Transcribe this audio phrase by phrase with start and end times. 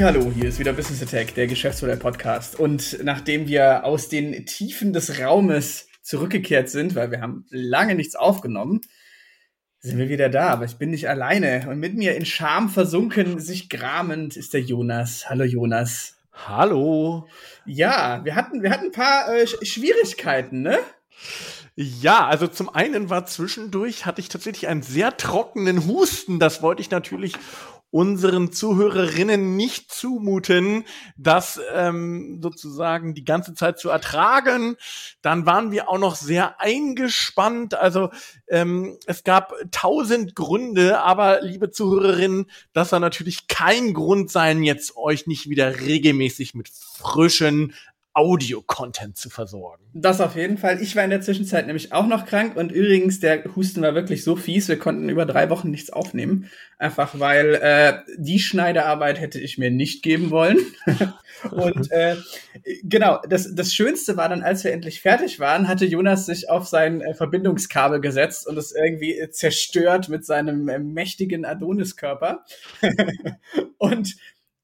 [0.00, 2.56] Hallo, hier ist wieder Business Attack, der Geschäftsmodell-Podcast.
[2.56, 8.14] Und nachdem wir aus den Tiefen des Raumes zurückgekehrt sind, weil wir haben lange nichts
[8.14, 8.80] aufgenommen,
[9.80, 10.50] sind wir wieder da.
[10.50, 11.66] Aber ich bin nicht alleine.
[11.68, 15.28] Und mit mir in Scham versunken, sich gramend, ist der Jonas.
[15.28, 16.16] Hallo Jonas.
[16.32, 17.26] Hallo.
[17.66, 20.78] Ja, wir hatten, wir hatten ein paar äh, Schwierigkeiten, ne?
[21.74, 26.38] Ja, also zum einen war zwischendurch, hatte ich tatsächlich einen sehr trockenen Husten.
[26.38, 27.34] Das wollte ich natürlich
[27.90, 30.84] unseren Zuhörerinnen nicht zumuten,
[31.16, 34.76] das ähm, sozusagen die ganze Zeit zu ertragen.
[35.22, 37.74] Dann waren wir auch noch sehr eingespannt.
[37.74, 38.10] Also
[38.48, 44.96] ähm, es gab tausend Gründe, aber liebe Zuhörerinnen, das soll natürlich kein Grund sein, jetzt
[44.96, 47.74] euch nicht wieder regelmäßig mit frischen
[48.18, 49.84] Audio-Content zu versorgen.
[49.94, 50.82] Das auf jeden Fall.
[50.82, 54.24] Ich war in der Zwischenzeit nämlich auch noch krank und übrigens, der Husten war wirklich
[54.24, 56.50] so fies, wir konnten über drei Wochen nichts aufnehmen.
[56.78, 60.58] Einfach weil äh, die Schneiderarbeit hätte ich mir nicht geben wollen.
[61.52, 62.16] und äh,
[62.82, 66.66] genau, das, das Schönste war dann, als wir endlich fertig waren, hatte Jonas sich auf
[66.66, 72.44] sein äh, Verbindungskabel gesetzt und es irgendwie zerstört mit seinem äh, mächtigen Adoniskörper.
[73.78, 74.16] und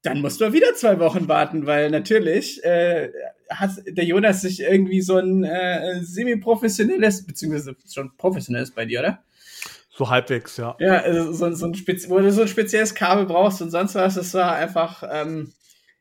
[0.05, 3.11] dann mussten wir wieder zwei Wochen warten, weil natürlich äh,
[3.49, 9.23] hat der Jonas sich irgendwie so ein äh, semi-professionelles, beziehungsweise schon professionelles bei dir, oder?
[9.89, 10.75] So halbwegs, ja.
[10.79, 13.95] Ja, also so, so, ein Spezi wo du so ein spezielles Kabel brauchst und sonst
[13.95, 15.53] was, das war einfach, ähm,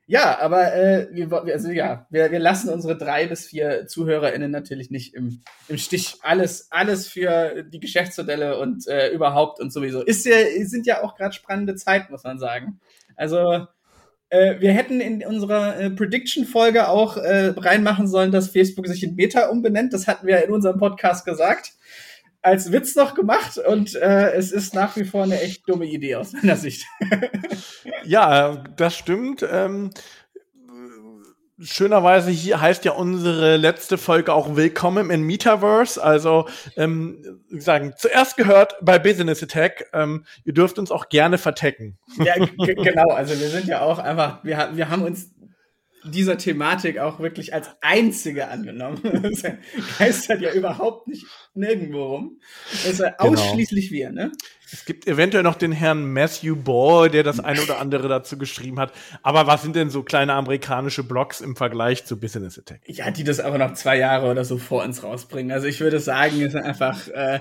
[0.07, 4.91] ja, aber äh, wir, also ja, wir, wir lassen unsere drei bis vier ZuhörerInnen natürlich
[4.91, 6.17] nicht im, im Stich.
[6.23, 10.03] Alles, alles für die Geschäftsmodelle und äh, überhaupt und sowieso.
[10.03, 12.81] Ist ja, sind ja auch gerade spannende Zeiten, muss man sagen.
[13.17, 13.67] Also
[14.35, 19.15] äh, wir hätten in unserer äh, Prediction-Folge auch äh, reinmachen sollen, dass Facebook sich in
[19.15, 19.93] Meta umbenennt.
[19.93, 21.73] Das hatten wir in unserem Podcast gesagt.
[22.43, 26.17] Als Witz noch gemacht und äh, es ist nach wie vor eine echt dumme Idee
[26.17, 26.85] aus meiner Sicht.
[28.05, 29.47] ja, das stimmt.
[29.51, 29.91] Ähm,
[31.59, 36.03] schönerweise hier heißt ja unsere letzte Folge auch Willkommen in Metaverse.
[36.03, 41.99] Also, ähm, sagen, zuerst gehört bei Business Attack, ähm, ihr dürft uns auch gerne vertecken.
[42.19, 43.11] Ja, genau.
[43.11, 45.34] Also wir sind ja auch einfach, wir, wir haben uns
[46.05, 49.01] dieser Thematik auch wirklich als einzige angenommen.
[49.25, 49.43] Das
[49.99, 52.41] geistert ja überhaupt nicht nirgendwo rum.
[52.71, 53.33] Das ist ja genau.
[53.33, 54.33] ausschließlich wir, ne?
[54.73, 58.81] Es gibt eventuell noch den Herrn Matthew Ball, der das eine oder andere dazu geschrieben
[58.81, 58.93] hat.
[59.23, 62.81] Aber was sind denn so kleine amerikanische Blogs im Vergleich zu Business Attack?
[62.87, 65.53] Ja, die das aber noch zwei Jahre oder so vor uns rausbringen.
[65.53, 67.41] Also ich würde sagen, es sind einfach äh,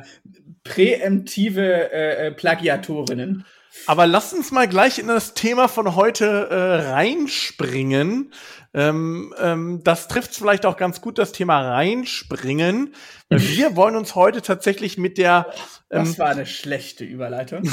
[0.63, 3.45] präemptive äh, äh Plagiatorinnen.
[3.87, 8.31] Aber lass uns mal gleich in das Thema von heute äh, reinspringen.
[8.73, 12.93] Ähm, ähm, das trifft vielleicht auch ganz gut das Thema reinspringen.
[13.29, 15.53] Wir wollen uns heute tatsächlich mit der.
[15.91, 17.63] Ähm, das war eine schlechte Überleitung.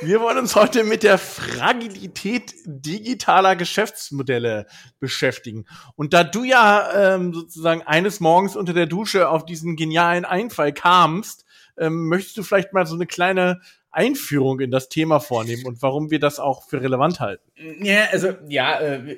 [0.00, 4.66] Wir wollen uns heute mit der Fragilität digitaler Geschäftsmodelle
[4.98, 5.66] beschäftigen.
[5.94, 10.72] Und da du ja ähm, sozusagen eines Morgens unter der Dusche auf diesen genialen Einfall
[10.72, 11.43] kamst,
[11.78, 16.10] ähm, möchtest du vielleicht mal so eine kleine Einführung in das Thema vornehmen und warum
[16.10, 17.50] wir das auch für relevant halten.
[17.80, 19.16] Ja, also ja, äh,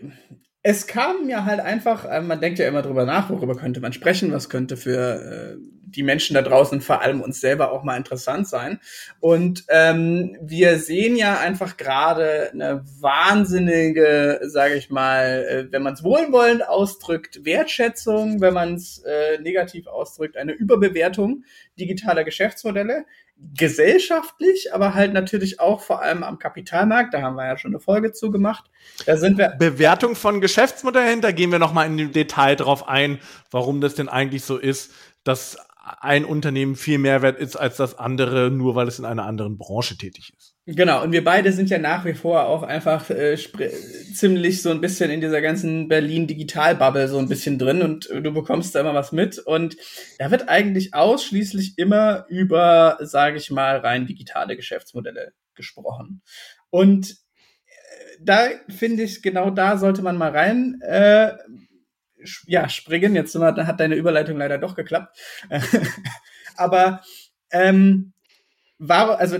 [0.68, 3.92] es kam mir halt einfach, äh, man denkt ja immer drüber nach, worüber könnte man
[3.92, 5.56] sprechen, was könnte für äh,
[5.86, 8.80] die Menschen da draußen, vor allem uns selber auch mal interessant sein.
[9.20, 15.94] Und ähm, wir sehen ja einfach gerade eine wahnsinnige, sage ich mal, äh, wenn man
[15.94, 21.44] es wohlwollend ausdrückt, Wertschätzung, wenn man es äh, negativ ausdrückt, eine Überbewertung
[21.78, 23.04] digitaler Geschäftsmodelle
[23.54, 27.12] gesellschaftlich, aber halt natürlich auch vor allem am Kapitalmarkt.
[27.12, 28.64] Da haben wir ja schon eine Folge zu gemacht.
[29.04, 29.50] Da sind wir.
[29.58, 33.18] Bewertung von Geschäftsmodellen, da gehen wir nochmal in Detail drauf ein,
[33.50, 34.92] warum das denn eigentlich so ist,
[35.24, 35.58] dass
[36.00, 39.58] ein Unternehmen viel mehr wert ist als das andere, nur weil es in einer anderen
[39.58, 40.55] Branche tätig ist.
[40.68, 44.80] Genau, und wir beide sind ja nach wie vor auch einfach äh, ziemlich so ein
[44.80, 49.12] bisschen in dieser ganzen Berlin-Digital-Bubble so ein bisschen drin und du bekommst da immer was
[49.12, 49.38] mit.
[49.38, 49.76] Und
[50.18, 56.20] da wird eigentlich ausschließlich immer über, sage ich mal, rein digitale Geschäftsmodelle gesprochen.
[56.70, 61.36] Und äh, da finde ich, genau da sollte man mal rein äh,
[62.48, 63.14] ja, springen.
[63.14, 65.16] Jetzt hat deine Überleitung leider doch geklappt.
[66.56, 67.02] Aber
[67.52, 68.14] ähm,
[68.78, 69.38] war, also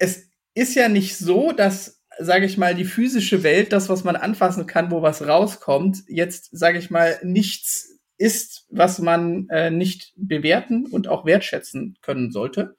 [0.00, 4.16] es ist ja nicht so, dass, sage ich mal, die physische Welt, das, was man
[4.16, 10.12] anfassen kann, wo was rauskommt, jetzt, sage ich mal, nichts ist, was man äh, nicht
[10.16, 12.76] bewerten und auch wertschätzen können sollte.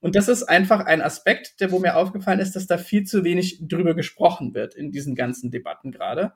[0.00, 3.22] Und das ist einfach ein Aspekt, der wo mir aufgefallen ist, dass da viel zu
[3.22, 6.32] wenig drüber gesprochen wird in diesen ganzen Debatten gerade.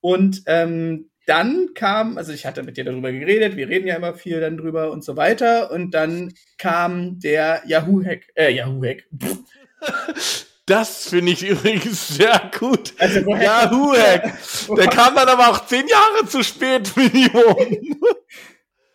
[0.00, 4.14] Und ähm, dann kam, also ich hatte mit dir darüber geredet, wir reden ja immer
[4.14, 5.70] viel dann drüber und so weiter.
[5.70, 9.04] Und dann kam der Yahoo-Hack, äh, Yahoo-Hack.
[10.66, 12.92] Das finde ich übrigens sehr gut.
[12.98, 14.36] Also Yahoo-Hack.
[14.76, 18.00] Der kam dann aber auch zehn Jahre zu spät, Millionen.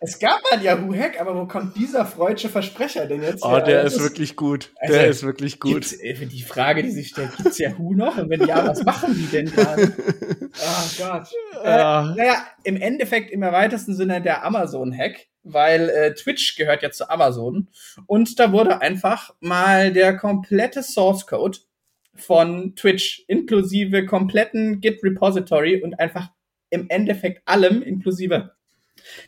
[0.04, 3.44] Es gab einen Yahoo-Hack, aber wo kommt dieser freudsche Versprecher denn jetzt?
[3.44, 4.72] Oh, der ist, ist wirklich gut.
[4.80, 5.92] Also, der ist wirklich gut.
[5.92, 8.18] Die Frage, die sich stellt, gibt's Yahoo noch?
[8.18, 9.92] Und wenn ja, was machen die denn gerade?
[10.52, 11.28] oh Gott.
[11.62, 17.10] Äh, naja, im Endeffekt im erweiterten Sinne der Amazon-Hack, weil äh, Twitch gehört ja zu
[17.10, 17.68] Amazon.
[18.06, 21.58] Und da wurde einfach mal der komplette Source Code
[22.14, 26.30] von Twitch inklusive kompletten Git-Repository und einfach
[26.70, 28.52] im Endeffekt allem, inklusive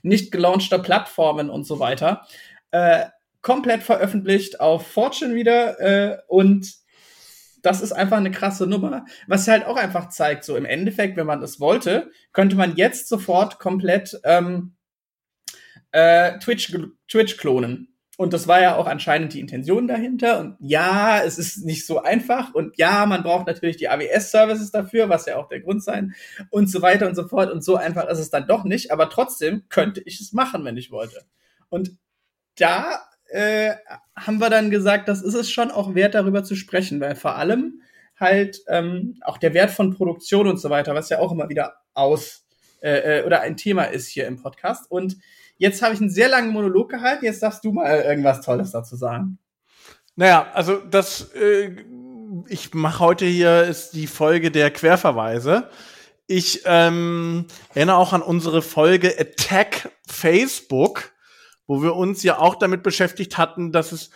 [0.03, 2.27] nicht gelaunchter Plattformen und so weiter,
[2.71, 3.07] äh,
[3.43, 6.73] komplett veröffentlicht auf Fortune wieder äh, und
[7.63, 11.27] das ist einfach eine krasse Nummer, was halt auch einfach zeigt, so im Endeffekt, wenn
[11.27, 14.74] man es wollte, könnte man jetzt sofort komplett ähm,
[15.95, 16.77] äh, Twitch,
[17.09, 17.89] Twitch klonen.
[18.17, 20.41] Und das war ja auch anscheinend die Intention dahinter.
[20.41, 22.53] Und ja, es ist nicht so einfach.
[22.53, 26.15] Und ja, man braucht natürlich die AWS-Services dafür, was ja auch der Grund sein.
[26.51, 27.51] Und so weiter und so fort.
[27.51, 28.91] Und so einfach ist es dann doch nicht.
[28.91, 31.23] Aber trotzdem könnte ich es machen, wenn ich wollte.
[31.69, 31.93] Und
[32.57, 33.75] da äh,
[34.17, 37.01] haben wir dann gesagt, das ist es schon auch wert, darüber zu sprechen.
[37.01, 37.83] Weil vor allem
[38.19, 41.77] halt ähm, auch der Wert von Produktion und so weiter, was ja auch immer wieder
[41.95, 42.47] aus
[42.81, 44.91] äh, äh oder ein Thema ist hier im Podcast.
[44.91, 45.17] Und
[45.57, 47.25] Jetzt habe ich einen sehr langen Monolog gehalten.
[47.25, 49.39] Jetzt darfst du mal irgendwas Tolles dazu sagen.
[50.17, 51.85] Naja, also das, äh,
[52.49, 55.69] ich mache heute hier ist die Folge der Querverweise.
[56.27, 61.13] Ich ähm, erinnere auch an unsere Folge Attack Facebook,
[61.67, 64.11] wo wir uns ja auch damit beschäftigt hatten, dass es,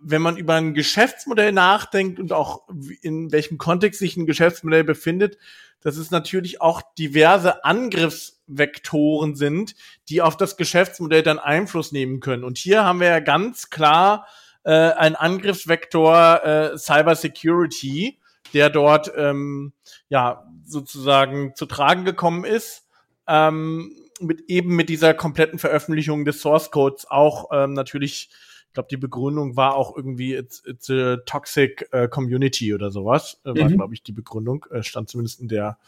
[0.00, 2.68] wenn man über ein Geschäftsmodell nachdenkt und auch
[3.02, 5.38] in welchem Kontext sich ein Geschäftsmodell befindet,
[5.80, 9.74] dass es natürlich auch diverse Angriffsvektoren sind,
[10.08, 12.44] die auf das Geschäftsmodell dann Einfluss nehmen können.
[12.44, 14.26] Und hier haben wir ja ganz klar
[14.64, 18.18] äh, einen Angriffsvektor äh, Cyber Security,
[18.54, 19.72] der dort ähm,
[20.08, 22.86] ja sozusagen zu tragen gekommen ist.
[23.26, 28.30] Ähm, mit eben mit dieser kompletten Veröffentlichung des Source Codes auch ähm, natürlich
[28.68, 33.40] ich glaube, die Begründung war auch irgendwie it's, it's a toxic uh, community oder sowas.
[33.44, 33.76] Äh, war, mhm.
[33.76, 34.66] glaube ich, die Begründung.
[34.70, 35.78] Äh, stand zumindest in der,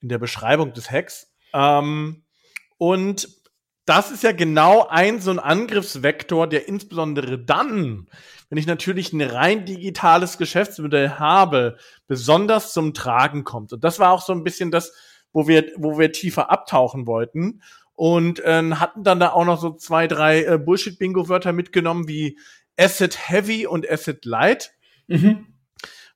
[0.00, 1.30] in der Beschreibung des Hacks.
[1.52, 2.24] Ähm,
[2.78, 3.28] und
[3.84, 8.08] das ist ja genau ein so ein Angriffsvektor, der insbesondere dann,
[8.48, 11.76] wenn ich natürlich ein rein digitales Geschäftsmodell habe,
[12.06, 13.72] besonders zum Tragen kommt.
[13.72, 14.92] Und das war auch so ein bisschen das,
[15.32, 17.62] wo wir, wo wir tiefer abtauchen wollten
[18.00, 22.38] und äh, hatten dann da auch noch so zwei, drei äh, Bullshit-Bingo-Wörter mitgenommen wie
[22.78, 24.72] Asset Heavy und Asset Light.
[25.06, 25.48] Mhm.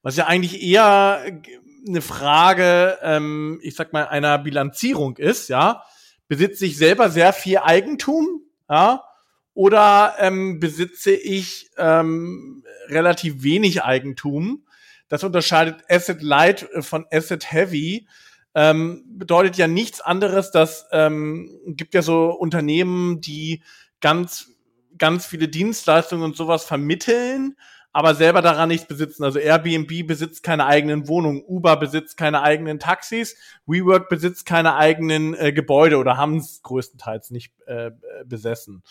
[0.00, 1.42] Was ja eigentlich eher
[1.86, 5.82] eine Frage, ähm, ich sag mal, einer Bilanzierung ist, ja.
[6.26, 9.04] Besitze ich selber sehr viel Eigentum, ja,
[9.52, 14.64] oder ähm, besitze ich ähm, relativ wenig Eigentum?
[15.08, 18.08] Das unterscheidet Asset Light äh, von Asset Heavy
[18.54, 23.62] ähm, bedeutet ja nichts anderes, dass ähm, gibt ja so Unternehmen, die
[24.00, 24.54] ganz
[24.98, 27.56] ganz viele Dienstleistungen und sowas vermitteln,
[27.92, 29.24] aber selber daran nichts besitzen.
[29.24, 33.36] Also Airbnb besitzt keine eigenen Wohnungen, Uber besitzt keine eigenen Taxis,
[33.66, 37.92] WeWork besitzt keine eigenen äh, Gebäude oder haben es größtenteils nicht äh,
[38.24, 38.82] besessen.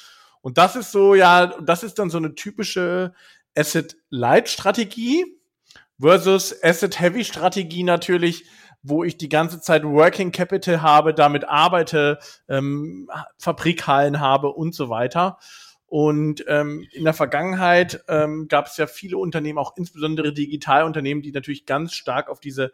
[0.41, 3.13] Und das ist so, ja, das ist dann so eine typische
[3.55, 5.25] Asset-Light-Strategie
[5.99, 8.45] versus Asset-Heavy-Strategie natürlich,
[8.83, 14.89] wo ich die ganze Zeit Working Capital habe, damit arbeite, ähm, Fabrikhallen habe und so
[14.89, 15.37] weiter.
[15.87, 21.31] Und ähm, in der Vergangenheit ähm, gab es ja viele Unternehmen, auch insbesondere Digitalunternehmen, die
[21.31, 22.73] natürlich ganz stark auf diese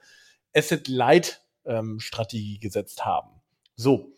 [0.56, 3.30] Asset-Light-Strategie ähm, gesetzt haben.
[3.76, 4.14] So,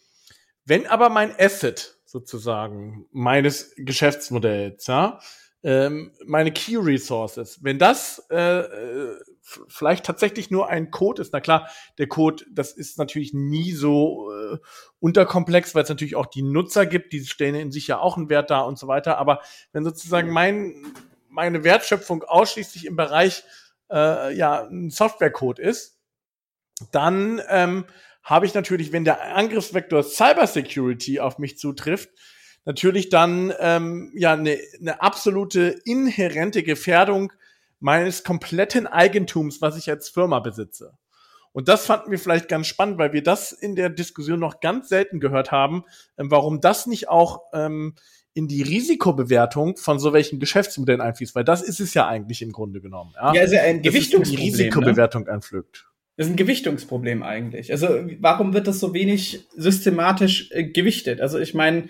[0.65, 5.19] wenn aber mein Asset sozusagen meines Geschäftsmodells, ja,
[5.63, 9.15] ähm, meine Key Resources, wenn das äh, äh
[9.67, 11.33] vielleicht tatsächlich nur ein Code ist.
[11.33, 14.57] Na klar, der Code, das ist natürlich nie so äh,
[14.99, 18.29] unterkomplex, weil es natürlich auch die Nutzer gibt, die stellen in sich ja auch einen
[18.29, 19.17] Wert dar und so weiter.
[19.17, 19.41] Aber
[19.73, 20.93] wenn sozusagen mein,
[21.27, 23.43] meine Wertschöpfung ausschließlich im Bereich
[23.91, 25.97] äh, ja, ein Softwarecode ist,
[26.91, 27.85] dann ähm,
[28.23, 32.09] habe ich natürlich, wenn der Angriffsvektor Cybersecurity auf mich zutrifft,
[32.65, 37.33] natürlich dann ähm, ja eine ne absolute inhärente Gefährdung
[37.79, 40.93] meines kompletten Eigentums, was ich als Firma besitze.
[41.53, 44.87] Und das fanden wir vielleicht ganz spannend, weil wir das in der Diskussion noch ganz
[44.87, 45.83] selten gehört haben,
[46.17, 47.95] ähm, warum das nicht auch ähm,
[48.33, 52.53] in die Risikobewertung von so welchen Geschäftsmodellen einfließt, weil das ist es ja eigentlich im
[52.53, 53.11] Grunde genommen.
[53.15, 54.53] Ja, ja ist ja ein Gewichtungsproblem.
[54.53, 55.31] Die Risikobewertung ne?
[55.33, 55.87] einpflückt.
[56.15, 57.71] Das ist ein Gewichtungsproblem eigentlich.
[57.71, 57.87] Also
[58.19, 61.19] warum wird das so wenig systematisch äh, gewichtet?
[61.19, 61.87] Also ich meine,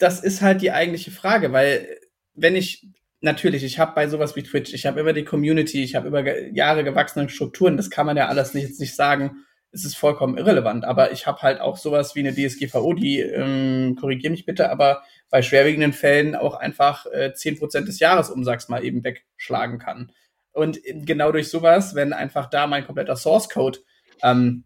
[0.00, 1.98] das ist halt die eigentliche Frage, weil
[2.34, 2.88] wenn ich
[3.20, 6.38] natürlich, ich habe bei sowas wie Twitch, ich habe über die Community, ich habe über
[6.52, 10.38] Jahre gewachsene Strukturen, das kann man ja alles nicht, jetzt nicht sagen, es ist vollkommen
[10.38, 14.70] irrelevant, aber ich habe halt auch sowas wie eine DSGVO, die, ähm, korrigier mich bitte,
[14.70, 20.10] aber bei schwerwiegenden Fällen auch einfach äh, 10% des Jahresumsatzes mal eben wegschlagen kann.
[20.52, 23.78] Und genau durch sowas, wenn einfach da mein kompletter Source Code
[24.22, 24.64] ähm,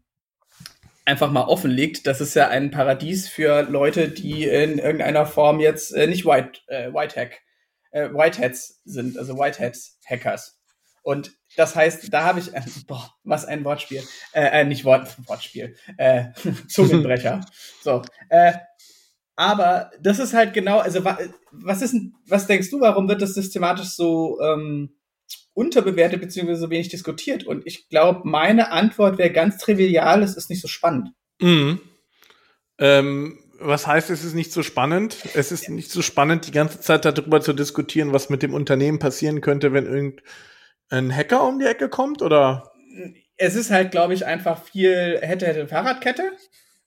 [1.05, 5.61] einfach mal offen liegt, das ist ja ein Paradies für Leute, die in irgendeiner Form
[5.61, 7.41] jetzt äh, nicht White, äh, White Hack,
[7.91, 10.61] äh, Whiteheads sind, also Whiteheads Hackers.
[11.03, 15.15] Und das heißt, da habe ich, äh, boah, was ein Wortspiel, äh, äh nicht Wort,
[15.29, 16.27] Wortspiel, äh,
[16.69, 17.43] Zungenbrecher.
[17.83, 18.55] so, äh,
[19.37, 21.97] aber das ist halt genau, also was ist,
[22.27, 24.95] was denkst du, warum wird das systematisch so ähm,
[25.55, 27.45] unterbewertet beziehungsweise so wenig diskutiert.
[27.45, 31.11] Und ich glaube, meine Antwort wäre ganz trivial, es ist nicht so spannend.
[31.41, 31.81] Mhm.
[32.79, 35.17] Ähm, was heißt, es ist nicht so spannend?
[35.35, 38.99] Es ist nicht so spannend, die ganze Zeit darüber zu diskutieren, was mit dem Unternehmen
[38.99, 42.73] passieren könnte, wenn irgendein Hacker um die Ecke kommt, oder?
[43.37, 46.33] Es ist halt, glaube ich, einfach viel hätte, hätte Fahrradkette.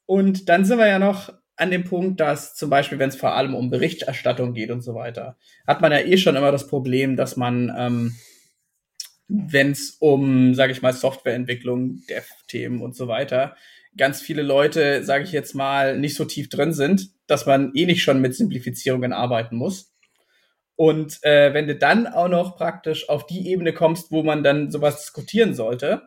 [0.06, 3.34] Und dann sind wir ja noch an dem Punkt, dass zum Beispiel, wenn es vor
[3.34, 7.16] allem um Berichterstattung geht und so weiter, hat man ja eh schon immer das Problem,
[7.16, 8.16] dass man ähm,
[9.28, 13.56] wenn es um, sage ich mal, Softwareentwicklung, Dev-Themen und so weiter,
[13.98, 17.86] ganz viele Leute, sage ich jetzt mal, nicht so tief drin sind, dass man eh
[17.86, 19.94] nicht schon mit Simplifizierungen arbeiten muss.
[20.76, 24.72] Und äh, wenn du dann auch noch praktisch auf die Ebene kommst, wo man dann
[24.72, 26.04] sowas diskutieren sollte,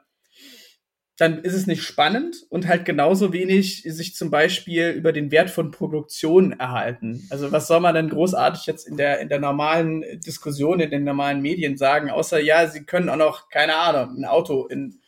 [1.21, 5.51] dann ist es nicht spannend und halt genauso wenig sich zum Beispiel über den Wert
[5.51, 7.27] von Produktion erhalten.
[7.29, 11.05] Also was soll man denn großartig jetzt in der, in der normalen Diskussion, in den
[11.05, 14.99] normalen Medien sagen, außer ja, sie können auch noch, keine Ahnung, ein Auto in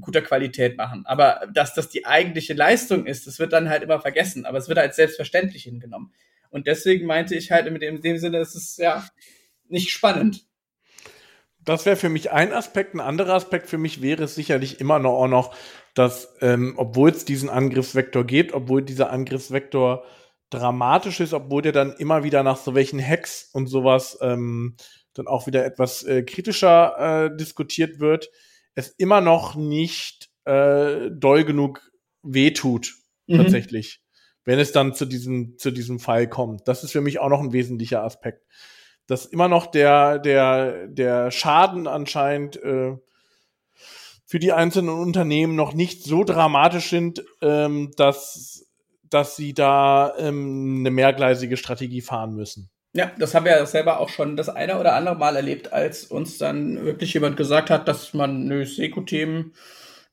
[0.00, 1.04] guter Qualität machen.
[1.04, 4.68] Aber dass das die eigentliche Leistung ist, das wird dann halt immer vergessen, aber es
[4.68, 6.14] wird als selbstverständlich hingenommen.
[6.48, 9.06] Und deswegen meinte ich halt mit dem, in dem Sinne, es ist ja
[9.68, 10.46] nicht spannend.
[11.64, 12.94] Das wäre für mich ein Aspekt.
[12.94, 15.54] Ein anderer Aspekt für mich wäre es sicherlich immer noch, auch noch,
[15.94, 20.04] dass, ähm, obwohl es diesen Angriffsvektor gibt, obwohl dieser Angriffsvektor
[20.50, 24.76] dramatisch ist, obwohl der dann immer wieder nach so welchen Hacks und sowas ähm,
[25.14, 28.30] dann auch wieder etwas äh, kritischer äh, diskutiert wird,
[28.74, 31.90] es immer noch nicht äh, doll genug
[32.22, 32.94] wehtut,
[33.26, 33.38] mhm.
[33.38, 34.02] tatsächlich,
[34.44, 36.66] wenn es dann zu diesem, zu diesem Fall kommt.
[36.66, 38.44] Das ist für mich auch noch ein wesentlicher Aspekt
[39.06, 42.96] dass immer noch der, der, der Schaden anscheinend äh,
[44.26, 48.66] für die einzelnen Unternehmen noch nicht so dramatisch sind, ähm, dass,
[49.10, 52.70] dass sie da ähm, eine mehrgleisige Strategie fahren müssen.
[52.94, 56.04] Ja, das haben wir ja selber auch schon das eine oder andere Mal erlebt, als
[56.04, 59.54] uns dann wirklich jemand gesagt hat, dass man, nö, Seko-Themen,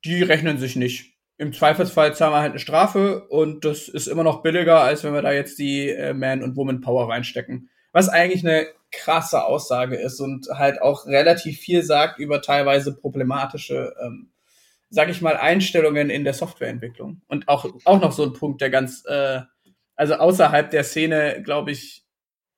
[0.05, 1.13] die rechnen sich nicht.
[1.37, 5.13] Im Zweifelsfall zahlen wir halt eine Strafe und das ist immer noch billiger, als wenn
[5.13, 7.69] wir da jetzt die äh, Man- und Woman-Power reinstecken.
[7.91, 13.95] Was eigentlich eine krasse Aussage ist und halt auch relativ viel sagt über teilweise problematische,
[14.01, 14.31] ähm,
[14.89, 17.21] sag ich mal, Einstellungen in der Softwareentwicklung.
[17.27, 19.41] Und auch, auch noch so ein Punkt, der ganz, äh,
[19.95, 22.05] also außerhalb der Szene, glaube ich,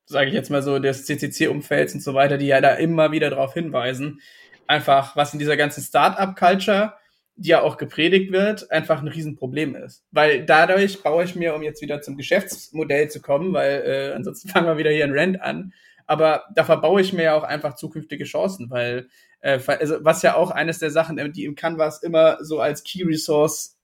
[0.05, 3.29] sage ich jetzt mal so, des CCC-Umfelds und so weiter, die ja da immer wieder
[3.29, 4.21] darauf hinweisen,
[4.67, 6.93] einfach, was in dieser ganzen Startup-Culture,
[7.41, 10.03] die ja auch gepredigt wird, einfach ein Riesenproblem ist.
[10.11, 14.47] Weil dadurch baue ich mir, um jetzt wieder zum Geschäftsmodell zu kommen, weil äh, ansonsten
[14.49, 15.73] fangen wir wieder hier ein Rent an,
[16.05, 19.07] aber da verbaue ich mir ja auch einfach zukünftige Chancen, weil
[19.39, 22.83] äh, also was ja auch eines der Sachen, äh, die im Canvas immer so als
[22.83, 23.77] Key Resource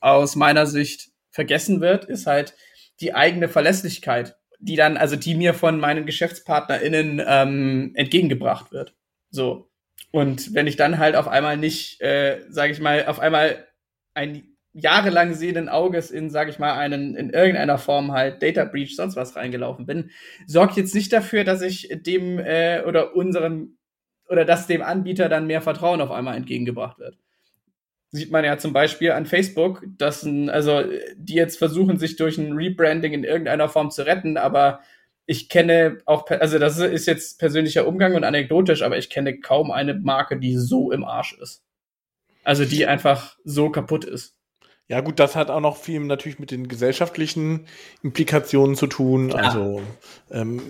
[0.00, 2.54] aus meiner Sicht vergessen wird, ist halt
[3.00, 8.94] die eigene Verlässlichkeit, die dann, also die mir von meinen GeschäftspartnerInnen ähm, entgegengebracht wird.
[9.30, 9.67] So.
[10.10, 13.66] Und wenn ich dann halt auf einmal nicht, äh, sage ich mal, auf einmal
[14.14, 18.96] ein jahrelang sehenden Auges in, sage ich mal, einen in irgendeiner Form halt Data Breach,
[18.96, 20.10] sonst was reingelaufen bin,
[20.46, 23.76] sorgt jetzt nicht dafür, dass ich dem äh, oder unserem
[24.28, 27.16] oder dass dem Anbieter dann mehr Vertrauen auf einmal entgegengebracht wird.
[28.10, 30.82] Sieht man ja zum Beispiel an Facebook, dass ein, also
[31.16, 34.80] die jetzt versuchen, sich durch ein Rebranding in irgendeiner Form zu retten, aber
[35.30, 39.70] ich kenne auch, also das ist jetzt persönlicher Umgang und anekdotisch, aber ich kenne kaum
[39.70, 41.62] eine Marke, die so im Arsch ist.
[42.44, 44.37] Also die einfach so kaputt ist.
[44.90, 47.66] Ja, gut, das hat auch noch viel natürlich mit den gesellschaftlichen
[48.02, 49.28] Implikationen zu tun.
[49.28, 49.36] Ja.
[49.36, 49.82] Also
[50.30, 50.62] ähm,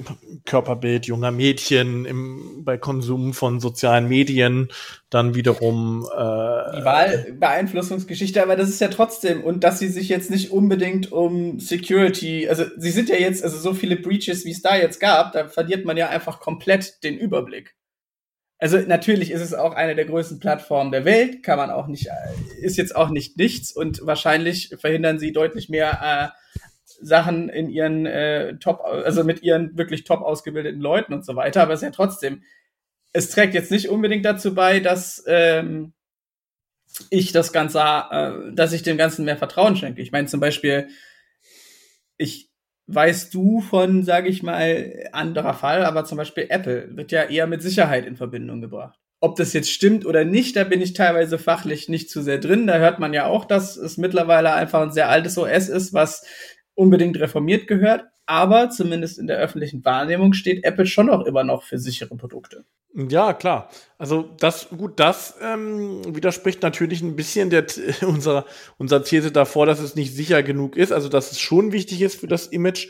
[0.44, 4.70] Körperbild junger Mädchen im, bei Konsum von sozialen Medien,
[5.08, 10.32] dann wiederum äh, die Wahlbeeinflussungsgeschichte, aber das ist ja trotzdem und dass sie sich jetzt
[10.32, 14.62] nicht unbedingt um Security, also sie sind ja jetzt, also so viele Breaches, wie es
[14.62, 17.76] da jetzt gab, da verliert man ja einfach komplett den Überblick.
[18.58, 22.08] Also natürlich ist es auch eine der größten Plattformen der Welt, kann man auch nicht,
[22.60, 26.34] ist jetzt auch nicht nichts und wahrscheinlich verhindern sie deutlich mehr
[27.00, 31.62] Sachen in ihren äh, top, also mit ihren wirklich top ausgebildeten Leuten und so weiter,
[31.62, 32.42] aber es ist ja trotzdem,
[33.12, 35.92] es trägt jetzt nicht unbedingt dazu bei, dass ähm,
[37.10, 40.02] ich das Ganze, äh, dass ich dem Ganzen mehr Vertrauen schenke.
[40.02, 40.88] Ich meine zum Beispiel,
[42.16, 42.47] ich
[42.88, 47.46] weißt du von, sage ich mal, anderer Fall, aber zum Beispiel Apple wird ja eher
[47.46, 48.98] mit Sicherheit in Verbindung gebracht.
[49.20, 52.66] Ob das jetzt stimmt oder nicht, da bin ich teilweise fachlich nicht zu sehr drin.
[52.66, 56.24] Da hört man ja auch, dass es mittlerweile einfach ein sehr altes OS ist, was
[56.74, 58.06] unbedingt reformiert gehört.
[58.28, 62.66] Aber zumindest in der öffentlichen Wahrnehmung steht Apple schon auch immer noch für sichere Produkte.
[62.92, 63.70] Ja, klar.
[63.96, 67.64] Also das, gut, das ähm, widerspricht natürlich ein bisschen der,
[68.02, 68.44] unserer,
[68.76, 70.92] unserer These davor, dass es nicht sicher genug ist.
[70.92, 72.88] Also dass es schon wichtig ist für das Image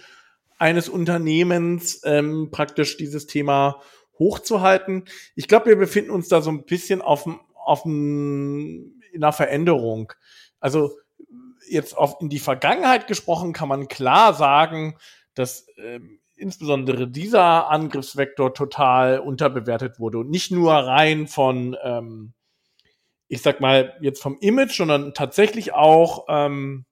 [0.59, 3.81] eines Unternehmens, ähm, praktisch dieses Thema
[4.19, 5.05] hochzuhalten.
[5.37, 10.13] Ich glaube, wir befinden uns da so ein bisschen auf, auf in einer Veränderung.
[10.59, 10.97] Also
[11.69, 14.97] jetzt auf in die Vergangenheit gesprochen kann man klar sagen,
[15.39, 22.33] dass ähm, insbesondere dieser Angriffsvektor total unterbewertet wurde und nicht nur rein von, ähm,
[23.29, 26.87] ich sag mal jetzt vom Image, sondern tatsächlich auch ähm,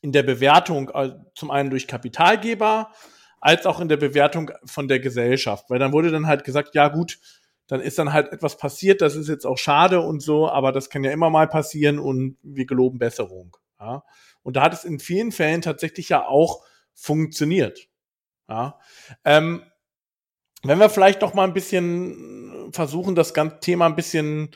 [0.00, 2.92] in der Bewertung, äh, zum einen durch Kapitalgeber,
[3.40, 5.68] als auch in der Bewertung von der Gesellschaft.
[5.68, 7.18] Weil dann wurde dann halt gesagt, ja gut,
[7.66, 10.90] dann ist dann halt etwas passiert, das ist jetzt auch schade und so, aber das
[10.90, 13.56] kann ja immer mal passieren und wir geloben Besserung.
[13.80, 14.04] Ja?
[14.42, 17.88] Und da hat es in vielen Fällen tatsächlich ja auch funktioniert.
[18.48, 18.78] Ja?
[19.24, 19.62] Ähm,
[20.62, 24.50] wenn wir vielleicht noch mal ein bisschen versuchen, das ganze Thema ein bisschen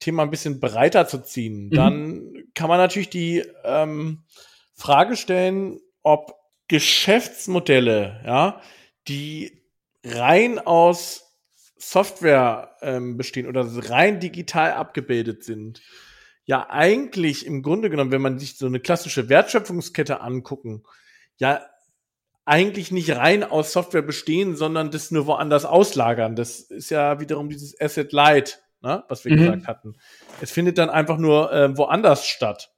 [0.00, 1.70] Thema ein bisschen breiter zu ziehen, mhm.
[1.70, 4.24] dann kann man natürlich die ähm,
[4.74, 6.34] Frage stellen, ob
[6.68, 8.60] Geschäftsmodelle, ja,
[9.06, 9.62] die
[10.04, 11.24] rein aus
[11.76, 15.80] Software ähm, bestehen oder rein digital abgebildet sind,
[16.44, 20.82] ja eigentlich im Grunde genommen, wenn man sich so eine klassische Wertschöpfungskette angucken,
[21.38, 21.64] ja
[22.44, 26.36] eigentlich nicht rein aus Software bestehen, sondern das nur woanders auslagern.
[26.36, 29.38] Das ist ja wiederum dieses Asset Light, ne, was wir mhm.
[29.38, 29.96] gesagt hatten.
[30.40, 32.70] Es findet dann einfach nur äh, woanders statt.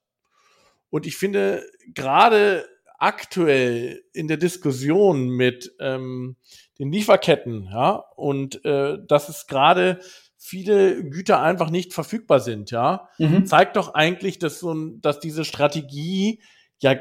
[0.90, 2.66] Und ich finde gerade
[2.98, 6.36] aktuell in der Diskussion mit ähm,
[6.78, 10.00] den Lieferketten, ja, und äh, dass es gerade
[10.38, 13.46] viele Güter einfach nicht verfügbar sind, ja, mhm.
[13.46, 16.40] zeigt doch eigentlich, dass so ein, dass diese Strategie
[16.78, 16.94] ja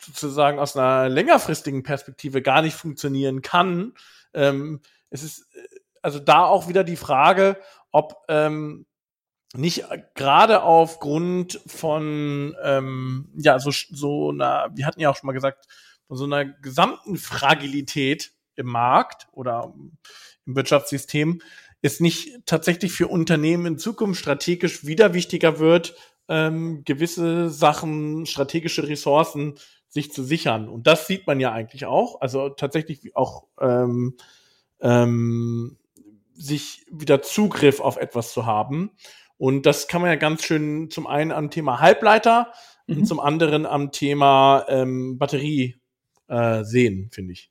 [0.00, 3.94] sozusagen aus einer längerfristigen Perspektive gar nicht funktionieren kann.
[4.34, 4.80] Ähm,
[5.10, 5.46] es ist
[6.02, 7.58] also da auch wieder die Frage,
[7.90, 8.86] ob ähm,
[9.54, 15.32] nicht gerade aufgrund von ähm, ja so so einer, wir hatten ja auch schon mal
[15.32, 15.66] gesagt,
[16.06, 19.72] von so einer gesamten Fragilität im Markt oder
[20.46, 21.40] im Wirtschaftssystem
[21.82, 25.94] es nicht tatsächlich für Unternehmen in Zukunft strategisch wieder wichtiger wird,
[26.28, 29.58] ähm, gewisse Sachen, strategische Ressourcen
[29.96, 30.68] sich zu sichern.
[30.68, 32.20] Und das sieht man ja eigentlich auch.
[32.20, 34.16] Also tatsächlich auch ähm,
[34.80, 35.78] ähm,
[36.34, 38.90] sich wieder Zugriff auf etwas zu haben.
[39.38, 42.52] Und das kann man ja ganz schön zum einen am Thema Halbleiter
[42.86, 42.98] mhm.
[42.98, 45.80] und zum anderen am Thema ähm, Batterie
[46.28, 47.50] äh, sehen, finde ich.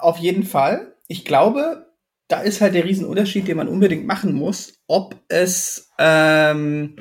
[0.00, 0.96] Auf jeden Fall.
[1.06, 1.86] Ich glaube,
[2.26, 6.96] da ist halt der Riesenunterschied, den man unbedingt machen muss, ob es ähm,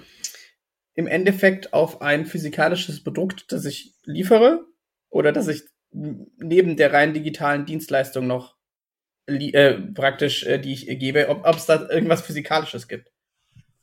[0.98, 4.66] im Endeffekt auf ein physikalisches Produkt, das ich liefere,
[5.10, 8.58] oder dass ich neben der rein digitalen Dienstleistung noch
[9.28, 13.12] äh, praktisch, äh, die ich gebe, ob es da irgendwas Physikalisches gibt.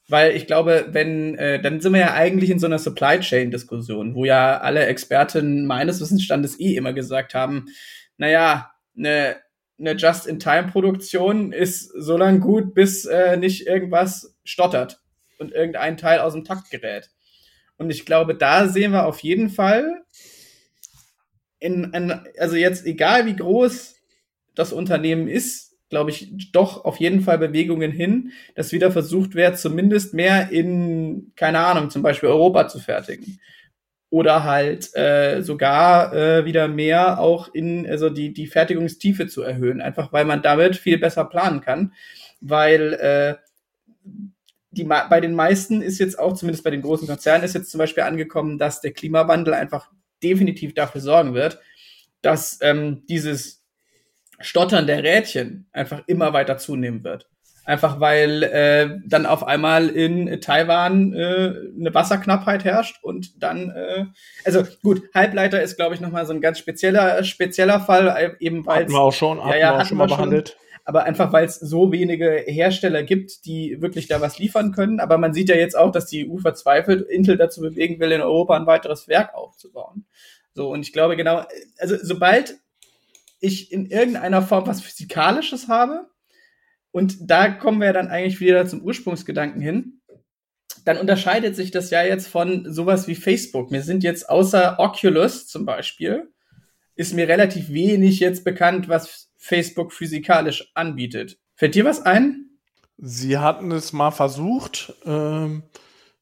[0.08, 4.16] Weil ich glaube, wenn, äh, dann sind wir ja eigentlich in so einer Supply Chain-Diskussion,
[4.16, 7.66] wo ja alle Experten meines Wissensstandes eh immer gesagt haben,
[8.16, 9.36] naja, eine
[9.76, 15.03] ne, Just-in-Time-Produktion ist so lang gut, bis äh, nicht irgendwas stottert
[15.38, 17.10] und irgendein Teil aus dem Takt gerät.
[17.76, 20.04] Und ich glaube, da sehen wir auf jeden Fall
[21.64, 23.96] in, in also jetzt egal wie groß
[24.54, 29.58] das Unternehmen ist, glaube ich, doch auf jeden Fall Bewegungen hin, dass wieder versucht wird,
[29.58, 33.40] zumindest mehr in, keine Ahnung, zum Beispiel Europa zu fertigen.
[34.10, 39.80] Oder halt äh, sogar äh, wieder mehr auch in, also die, die Fertigungstiefe zu erhöhen,
[39.80, 41.92] einfach weil man damit viel besser planen kann.
[42.40, 43.34] Weil äh,
[44.74, 47.78] die, bei den meisten ist jetzt auch, zumindest bei den großen Konzernen, ist jetzt zum
[47.78, 49.90] Beispiel angekommen, dass der Klimawandel einfach
[50.22, 51.60] definitiv dafür sorgen wird,
[52.22, 53.64] dass ähm, dieses
[54.40, 57.28] Stottern der Rädchen einfach immer weiter zunehmen wird.
[57.66, 64.04] Einfach weil äh, dann auf einmal in Taiwan äh, eine Wasserknappheit herrscht und dann, äh,
[64.44, 68.66] also gut, Halbleiter ist, glaube ich, nochmal so ein ganz spezieller, spezieller Fall, äh, eben
[68.66, 70.58] weil Hatten wir auch schon, hatten ja, ja, wir auch schon mal behandelt.
[70.84, 75.00] Aber einfach weil es so wenige Hersteller gibt, die wirklich da was liefern können.
[75.00, 78.20] Aber man sieht ja jetzt auch, dass die EU verzweifelt Intel dazu bewegen will, in
[78.20, 80.04] Europa ein weiteres Werk aufzubauen.
[80.52, 81.44] So, und ich glaube genau,
[81.78, 82.58] also sobald
[83.40, 86.06] ich in irgendeiner Form was Physikalisches habe,
[86.94, 90.00] und da kommen wir dann eigentlich wieder zum Ursprungsgedanken hin,
[90.84, 93.72] dann unterscheidet sich das ja jetzt von sowas wie Facebook.
[93.72, 96.30] Mir sind jetzt außer Oculus zum Beispiel,
[96.94, 101.38] ist mir relativ wenig jetzt bekannt, was Facebook physikalisch anbietet.
[101.54, 102.48] Fällt dir was ein?
[102.96, 105.64] Sie hatten es mal versucht ähm,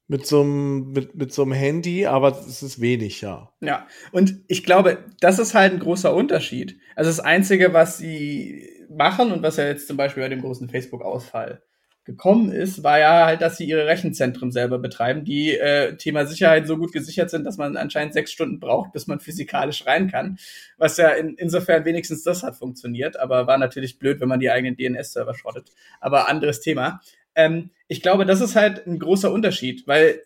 [0.09, 3.53] mit so einem mit, mit so einem Handy, aber es ist wenig, ja.
[3.61, 6.81] Ja, und ich glaube, das ist halt ein großer Unterschied.
[6.97, 10.69] Also das Einzige, was sie machen und was ja jetzt zum Beispiel bei dem großen
[10.69, 11.63] Facebook-Ausfall
[12.05, 16.67] gekommen ist, war ja halt, dass sie ihre Rechenzentren selber betreiben, die äh, Thema Sicherheit
[16.67, 20.39] so gut gesichert sind, dass man anscheinend sechs Stunden braucht, bis man physikalisch rein kann.
[20.79, 24.51] Was ja in, insofern wenigstens das hat funktioniert, aber war natürlich blöd, wenn man die
[24.51, 25.71] eigenen DNS-Server schrottet.
[26.01, 27.01] Aber anderes Thema.
[27.37, 30.23] Ähm, ich glaube, das ist halt ein großer Unterschied, weil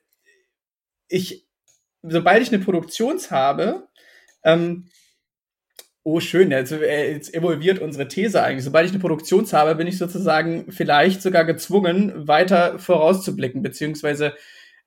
[1.08, 1.46] ich,
[2.02, 3.86] sobald ich eine Produktions habe,
[4.44, 4.88] ähm,
[6.08, 6.52] Oh, schön.
[6.52, 8.62] Jetzt, äh, jetzt evolviert unsere These eigentlich.
[8.62, 14.32] Sobald ich eine Produktion habe, bin ich sozusagen vielleicht sogar gezwungen, weiter vorauszublicken, beziehungsweise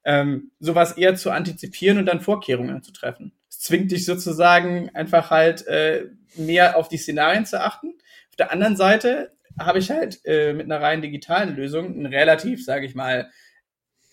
[0.05, 3.34] ähm, sowas eher zu antizipieren und dann Vorkehrungen zu treffen.
[3.49, 6.05] Es zwingt dich sozusagen einfach halt äh,
[6.38, 7.95] mehr auf die Szenarien zu achten.
[8.29, 12.63] Auf der anderen Seite habe ich halt äh, mit einer rein digitalen Lösung ein relativ,
[12.63, 13.29] sage ich mal,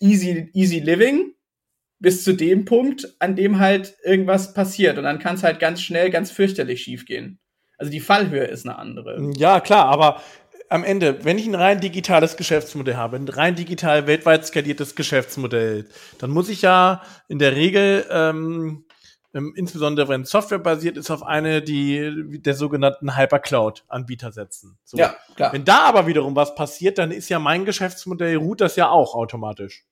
[0.01, 1.35] easy, easy living,
[1.99, 4.97] bis zu dem Punkt, an dem halt irgendwas passiert.
[4.97, 7.39] Und dann kann es halt ganz schnell, ganz fürchterlich schiefgehen.
[7.77, 9.31] Also die Fallhöhe ist eine andere.
[9.35, 10.21] Ja, klar, aber
[10.69, 15.87] am Ende, wenn ich ein rein digitales Geschäftsmodell habe, ein rein digital weltweit skaliertes Geschäftsmodell,
[16.19, 18.85] dann muss ich ja in der Regel, ähm,
[19.33, 24.77] ähm, insbesondere wenn Software basiert ist, auf eine die der sogenannten Hypercloud-Anbieter setzen.
[24.83, 24.97] So.
[24.97, 25.53] Ja, klar.
[25.53, 29.15] Wenn da aber wiederum was passiert, dann ist ja mein Geschäftsmodell ruht das ja auch
[29.15, 29.85] automatisch.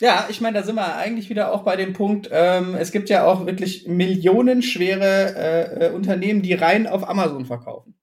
[0.00, 3.08] Ja, ich meine, da sind wir eigentlich wieder auch bei dem Punkt, ähm, es gibt
[3.08, 7.94] ja auch wirklich millionenschwere äh, äh, Unternehmen, die rein auf Amazon verkaufen.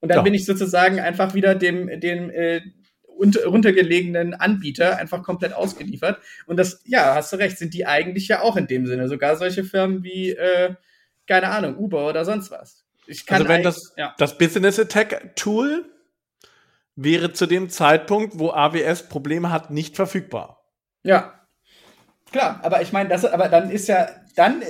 [0.00, 0.22] Und dann ja.
[0.22, 2.60] bin ich sozusagen einfach wieder dem, dem äh,
[3.18, 6.18] unter, runtergelegenen Anbieter einfach komplett ausgeliefert.
[6.46, 9.08] Und das, ja, hast du recht, sind die eigentlich ja auch in dem Sinne.
[9.08, 10.74] Sogar solche Firmen wie, äh,
[11.26, 12.84] keine Ahnung, Uber oder sonst was.
[13.06, 14.14] Ich kann also wenn das, ja.
[14.18, 15.84] das Business Attack Tool
[16.94, 20.57] wäre zu dem Zeitpunkt, wo AWS Probleme hat, nicht verfügbar.
[21.02, 21.34] Ja.
[22.30, 24.62] Klar, aber ich meine, das, aber dann ist ja, dann,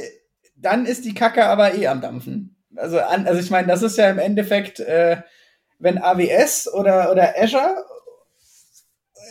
[0.57, 2.57] dann ist die Kacke aber eh am Dampfen.
[2.77, 5.23] Also, an, also ich meine, das ist ja im Endeffekt, äh,
[5.79, 7.85] wenn AWS oder, oder Azure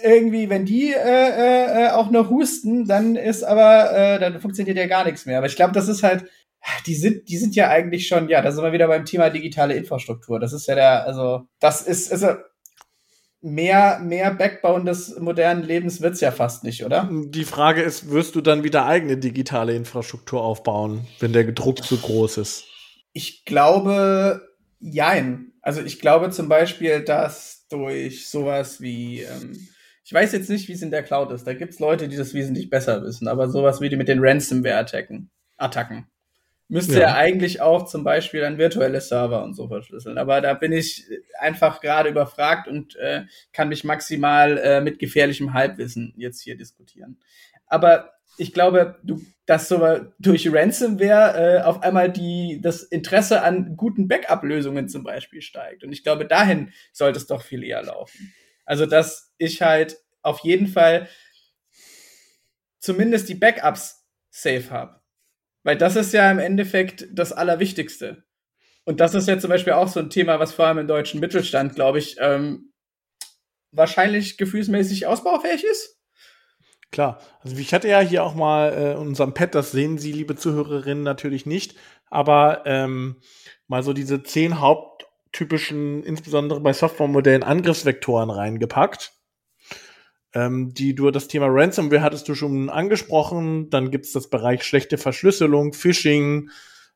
[0.04, 4.88] irgendwie, wenn die äh, äh, auch noch husten, dann ist aber, äh, dann funktioniert ja
[4.88, 5.38] gar nichts mehr.
[5.38, 6.26] Aber ich glaube, das ist halt,
[6.86, 9.76] die sind, die sind ja eigentlich schon, ja, da sind wir wieder beim Thema digitale
[9.76, 10.40] Infrastruktur.
[10.40, 12.36] Das ist ja der, also, das ist, also,
[13.41, 17.10] mehr, mehr Backbone des modernen Lebens wird's ja fast nicht, oder?
[17.12, 21.97] Die Frage ist, wirst du dann wieder eigene digitale Infrastruktur aufbauen, wenn der Druck zu
[21.97, 22.65] groß ist?
[23.13, 24.41] Ich glaube,
[24.80, 25.54] jein.
[25.62, 29.67] Also ich glaube zum Beispiel, dass durch sowas wie, ähm,
[30.04, 31.45] ich weiß jetzt nicht, wie es in der Cloud ist.
[31.45, 35.30] Da gibt's Leute, die das wesentlich besser wissen, aber sowas wie die mit den Ransomware-Attacken,
[35.58, 36.08] Attacken
[36.68, 37.08] müsste ja.
[37.08, 40.18] er eigentlich auch zum Beispiel ein virtuelles Server und so verschlüsseln.
[40.18, 41.06] Aber da bin ich
[41.40, 47.20] einfach gerade überfragt und äh, kann mich maximal äh, mit gefährlichem Halbwissen jetzt hier diskutieren.
[47.68, 49.82] Aber ich glaube, du, dass so
[50.20, 55.84] durch Ransomware äh, auf einmal die, das Interesse an guten Backup-Lösungen zum Beispiel steigt.
[55.84, 58.34] Und ich glaube, dahin sollte es doch viel eher laufen.
[58.66, 61.08] Also, dass ich halt auf jeden Fall
[62.80, 65.02] zumindest die Backups safe habe.
[65.68, 68.24] Weil das ist ja im Endeffekt das Allerwichtigste.
[68.86, 71.20] Und das ist ja zum Beispiel auch so ein Thema, was vor allem im deutschen
[71.20, 72.72] Mittelstand, glaube ich, ähm,
[73.74, 76.00] wahrscheinlich gefühlsmäßig ausbaufähig ist.
[76.90, 77.20] Klar.
[77.42, 81.04] Also ich hatte ja hier auch mal äh, unserem Pad, das sehen Sie, liebe Zuhörerinnen,
[81.04, 81.76] natürlich nicht,
[82.10, 83.20] aber ähm,
[83.68, 89.17] mal so diese zehn haupttypischen, insbesondere bei Softwaremodellen, Angriffsvektoren reingepackt
[90.38, 93.71] ähm, die du das Thema Ransomware hattest du schon angesprochen.
[93.71, 96.52] Dann gibt es das Bereich schlechte Verschlüsselung, Phishing,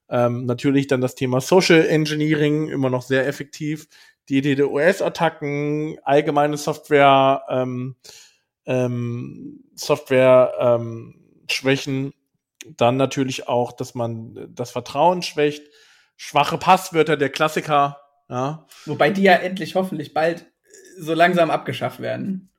[0.09, 3.87] ähm, natürlich dann das Thema Social Engineering, immer noch sehr effektiv.
[4.29, 7.95] Die DDoS-Attacken, allgemeine Software, ähm,
[8.67, 11.15] ähm, Software ähm,
[11.49, 12.13] Schwächen,
[12.77, 15.63] dann natürlich auch, dass man das Vertrauen schwächt,
[16.15, 17.99] schwache Passwörter, der Klassiker.
[18.29, 18.67] Ja.
[18.85, 20.45] Wobei die ja endlich hoffentlich bald
[20.99, 22.50] so langsam abgeschafft werden.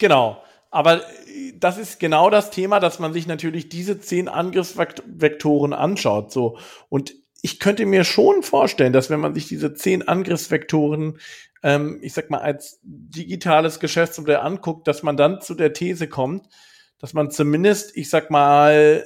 [0.00, 0.42] Genau.
[0.70, 6.32] Aber äh, das ist genau das Thema, dass man sich natürlich diese zehn Angriffsvektoren anschaut.
[6.32, 6.58] So.
[6.88, 11.18] Und ich könnte mir schon vorstellen, dass wenn man sich diese zehn Angriffsvektoren,
[11.62, 16.46] ähm, ich sag mal, als digitales Geschäftsmodell anguckt, dass man dann zu der These kommt,
[16.98, 19.04] dass man zumindest, ich sag mal,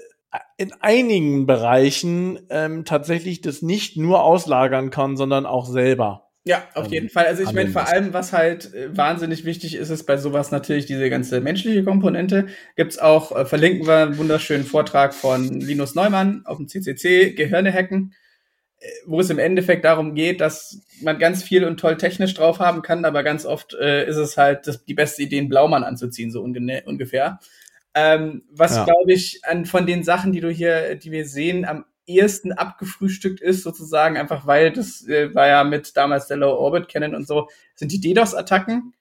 [0.57, 6.24] in einigen Bereichen ähm, tatsächlich das nicht nur auslagern kann, sondern auch selber.
[6.46, 7.24] Ja, auf ähm, jeden Fall.
[7.24, 10.85] Also ich meine, vor allem, was halt äh, wahnsinnig wichtig ist, ist bei sowas natürlich
[10.85, 12.48] diese ganze menschliche Komponente.
[12.76, 17.72] Gibt's auch, äh, verlinken wir einen wunderschönen Vortrag von Linus Neumann auf dem CCC, Gehirne
[17.72, 18.12] hacken,
[18.78, 22.59] äh, wo es im Endeffekt darum geht, dass man ganz viel und toll technisch drauf
[22.59, 25.83] haben kann, aber ganz oft äh, ist es halt das, die beste Idee, einen Blaumann
[25.83, 27.40] anzuziehen, so ungefähr.
[27.94, 28.85] Ähm, was, ja.
[28.85, 33.40] glaube ich, an, von den Sachen, die du hier, die wir sehen, am ehesten abgefrühstückt
[33.40, 37.27] ist, sozusagen, einfach weil das äh, war ja mit damals der Low Orbit Cannon und
[37.27, 38.95] so, sind die DDoS-Attacken.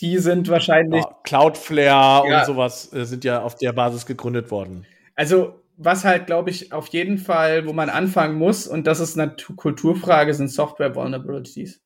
[0.00, 1.04] Die sind wahrscheinlich.
[1.04, 2.40] Ja, Cloudflare ja.
[2.40, 4.86] und sowas äh, sind ja auf der Basis gegründet worden.
[5.14, 9.18] Also, was halt, glaube ich, auf jeden Fall, wo man anfangen muss, und das ist
[9.18, 11.82] eine Kulturfrage, sind Software Vulnerabilities.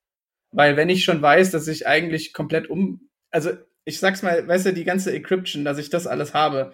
[0.52, 3.50] Weil wenn ich schon weiß, dass ich eigentlich komplett um, also
[3.84, 6.72] ich sag's mal, weißt du, die ganze Encryption, dass ich das alles habe,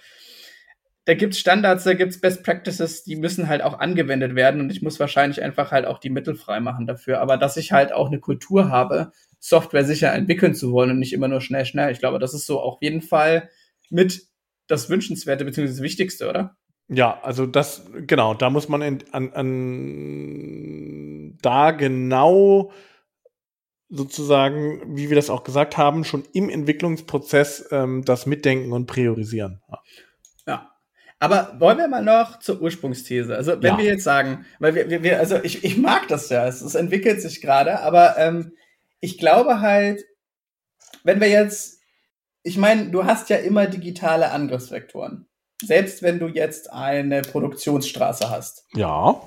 [1.07, 4.83] da gibt's Standards, da gibt's Best Practices, die müssen halt auch angewendet werden und ich
[4.83, 7.21] muss wahrscheinlich einfach halt auch die Mittel frei machen dafür.
[7.21, 11.15] Aber dass ich halt auch eine Kultur habe, Software sicher entwickeln zu wollen und nicht
[11.15, 11.91] immer nur schnell, schnell.
[11.91, 13.49] Ich glaube, das ist so auf jeden Fall
[13.89, 14.23] mit
[14.67, 15.67] das Wünschenswerte bzw.
[15.67, 16.57] das Wichtigste, oder?
[16.89, 22.73] Ja, also das, genau, da muss man in, an, an da genau
[23.89, 29.61] sozusagen, wie wir das auch gesagt haben, schon im Entwicklungsprozess ähm, das mitdenken und priorisieren.
[29.69, 29.79] Ja.
[31.21, 33.37] Aber wollen wir mal noch zur Ursprungsthese?
[33.37, 33.79] Also wenn ja.
[33.79, 36.75] wir jetzt sagen, weil wir, wir, wir also ich, ich mag das ja, es, es
[36.75, 38.55] entwickelt sich gerade, aber ähm,
[39.01, 40.03] ich glaube halt,
[41.05, 41.81] wenn wir jetzt,
[42.43, 45.29] ich meine, du hast ja immer digitale Angriffsvektoren.
[45.63, 48.65] Selbst wenn du jetzt eine Produktionsstraße hast.
[48.75, 49.21] Ja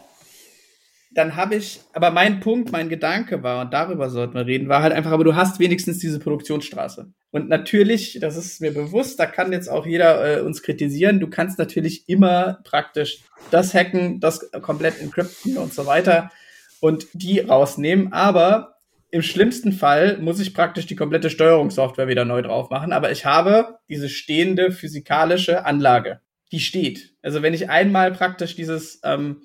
[1.14, 4.82] dann habe ich, aber mein Punkt, mein Gedanke war, und darüber sollten wir reden, war
[4.82, 7.12] halt einfach, aber du hast wenigstens diese Produktionsstraße.
[7.32, 11.30] Und natürlich, das ist mir bewusst, da kann jetzt auch jeder äh, uns kritisieren, du
[11.30, 13.22] kannst natürlich immer praktisch
[13.52, 16.32] das hacken, das komplett encrypten und so weiter
[16.80, 18.78] und die rausnehmen, aber
[19.12, 23.26] im schlimmsten Fall muss ich praktisch die komplette Steuerungssoftware wieder neu drauf machen, aber ich
[23.26, 26.22] habe diese stehende physikalische Anlage.
[26.52, 27.14] Die steht.
[27.22, 29.42] Also wenn ich einmal praktisch dieses ähm,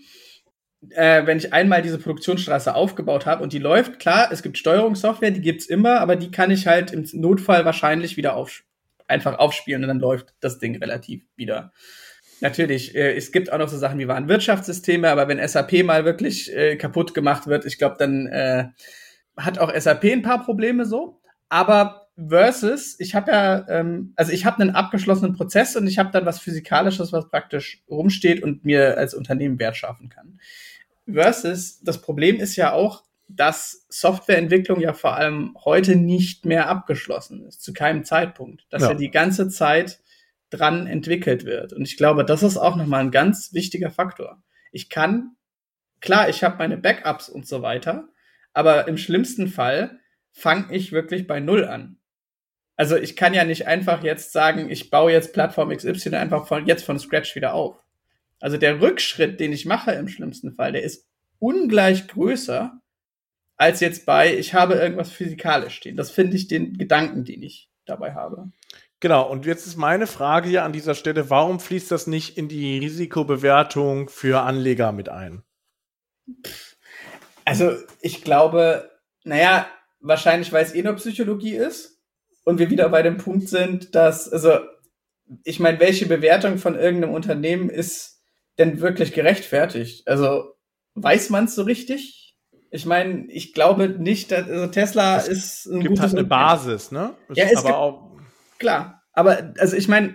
[0.90, 5.30] äh, wenn ich einmal diese Produktionsstraße aufgebaut habe und die läuft, klar, es gibt Steuerungssoftware,
[5.30, 8.64] die gibt's immer, aber die kann ich halt im Notfall wahrscheinlich wieder auf,
[9.06, 11.72] einfach aufspielen und dann läuft das Ding relativ wieder.
[12.40, 16.54] Natürlich, äh, es gibt auch noch so Sachen wie Warenwirtschaftssysteme, aber wenn SAP mal wirklich
[16.54, 18.66] äh, kaputt gemacht wird, ich glaube, dann äh,
[19.36, 21.20] hat auch SAP ein paar Probleme so.
[21.48, 26.11] Aber versus, ich habe ja, ähm, also ich habe einen abgeschlossenen Prozess und ich habe
[26.11, 30.40] dann was Physikalisches, was praktisch rumsteht und mir als Unternehmen Wert schaffen kann.
[31.07, 37.44] Versus, das Problem ist ja auch, dass Softwareentwicklung ja vor allem heute nicht mehr abgeschlossen
[37.46, 38.66] ist, zu keinem Zeitpunkt.
[38.70, 40.00] Dass ja, ja die ganze Zeit
[40.50, 41.72] dran entwickelt wird.
[41.72, 44.42] Und ich glaube, das ist auch nochmal ein ganz wichtiger Faktor.
[44.72, 45.37] Ich kann,
[46.00, 48.09] klar, ich habe meine Backups und so weiter,
[48.54, 50.00] aber im schlimmsten Fall
[50.31, 51.97] fange ich wirklich bei Null an.
[52.78, 56.64] Also ich kann ja nicht einfach jetzt sagen, ich baue jetzt Plattform XY einfach von
[56.64, 57.82] jetzt von Scratch wieder auf.
[58.38, 61.08] Also der Rückschritt, den ich mache im schlimmsten Fall, der ist
[61.40, 62.80] ungleich größer
[63.56, 65.96] als jetzt bei, ich habe irgendwas physikalisch stehen.
[65.96, 68.52] Das finde ich den Gedanken, den ich dabei habe.
[69.00, 72.48] Genau, und jetzt ist meine Frage hier an dieser Stelle, warum fließt das nicht in
[72.48, 75.42] die Risikobewertung für Anleger mit ein?
[77.44, 78.88] Also ich glaube,
[79.24, 79.66] naja,
[79.98, 81.97] wahrscheinlich, weil es eh nur Psychologie ist
[82.48, 84.58] und wir wieder bei dem Punkt sind, dass, also
[85.44, 88.22] ich meine, welche Bewertung von irgendeinem Unternehmen ist
[88.58, 90.08] denn wirklich gerechtfertigt?
[90.08, 90.54] Also
[90.94, 92.38] weiß man es so richtig?
[92.70, 96.90] Ich meine, ich glaube nicht, dass also Tesla es ist ein gibt halt eine Basis,
[96.90, 97.14] ne?
[97.28, 98.16] Es ja, es gibt, auch
[98.58, 99.02] klar.
[99.12, 100.14] Aber also ich meine,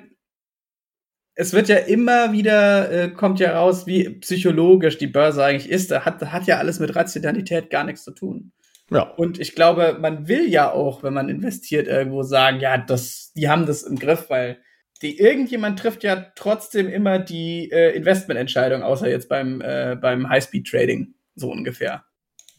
[1.35, 5.91] es wird ja immer wieder äh, kommt ja raus, wie psychologisch die Börse eigentlich ist.
[5.91, 8.53] Da hat, hat ja alles mit Rationalität gar nichts zu tun.
[8.93, 9.03] Ja.
[9.03, 13.49] Und ich glaube, man will ja auch, wenn man investiert, irgendwo sagen, ja, das, die
[13.49, 14.59] haben das im Griff, weil
[15.01, 21.13] die irgendjemand trifft ja trotzdem immer die äh, Investmententscheidung, außer jetzt beim, äh, beim High-Speed-Trading,
[21.35, 22.05] so ungefähr.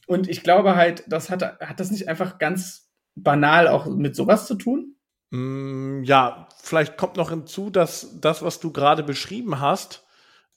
[0.07, 4.47] Und ich glaube halt, das hat, hat das nicht einfach ganz banal auch mit sowas
[4.47, 4.97] zu tun?
[5.31, 10.05] Mm, ja, vielleicht kommt noch hinzu, dass das, was du gerade beschrieben hast,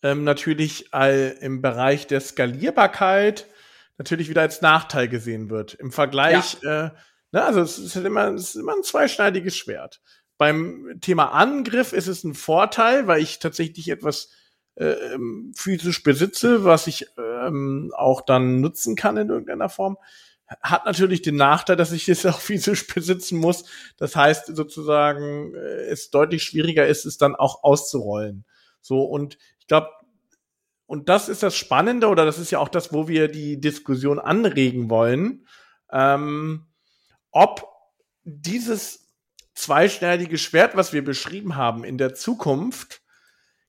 [0.03, 3.47] ähm, natürlich all im Bereich der Skalierbarkeit
[3.97, 5.73] natürlich wieder als Nachteil gesehen wird.
[5.73, 6.87] Im Vergleich, ja.
[6.87, 6.91] äh,
[7.31, 10.01] ne, also es ist, halt immer, es ist immer ein zweischneidiges Schwert.
[10.37, 14.29] Beim Thema Angriff ist es ein Vorteil, weil ich tatsächlich etwas
[14.75, 14.95] äh,
[15.55, 19.97] physisch besitze, was ich ähm, auch dann nutzen kann in irgendeiner Form.
[20.61, 23.65] Hat natürlich den Nachteil, dass ich es auch physisch besitzen muss.
[23.97, 28.45] Das heißt sozusagen, äh, es deutlich schwieriger ist, es dann auch auszurollen.
[28.81, 29.89] So, und ich glaube,
[30.87, 34.19] und das ist das Spannende, oder das ist ja auch das, wo wir die Diskussion
[34.19, 35.45] anregen wollen,
[35.91, 36.65] ähm,
[37.31, 37.67] ob
[38.23, 39.13] dieses
[39.53, 43.01] zweischneidige Schwert, was wir beschrieben haben, in der Zukunft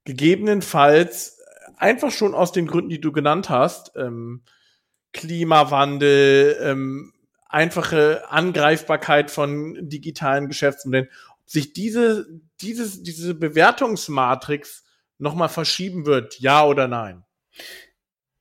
[0.05, 1.39] gegebenenfalls
[1.77, 4.43] einfach schon aus den Gründen, die du genannt hast, ähm,
[5.13, 7.13] Klimawandel, ähm,
[7.49, 11.09] einfache Angreifbarkeit von digitalen Geschäftsmodellen,
[11.47, 12.27] sich diese,
[12.61, 14.85] dieses, diese Bewertungsmatrix
[15.19, 17.25] nochmal verschieben wird, ja oder nein?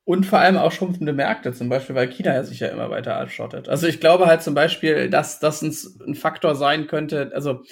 [0.04, 3.18] Und vor allem auch schrumpfende Märkte, zum Beispiel, weil China ja sich ja immer weiter
[3.18, 3.68] abschottet.
[3.68, 5.76] Also ich glaube halt zum Beispiel, dass das ein,
[6.08, 7.63] ein Faktor sein könnte, also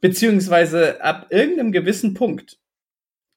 [0.00, 2.58] beziehungsweise ab irgendeinem gewissen Punkt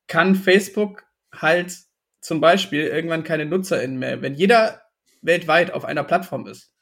[0.08, 1.78] kann Facebook halt
[2.20, 4.22] zum Beispiel irgendwann keine NutzerInnen mehr.
[4.22, 4.82] Wenn jeder
[5.22, 6.74] weltweit auf einer Plattform ist,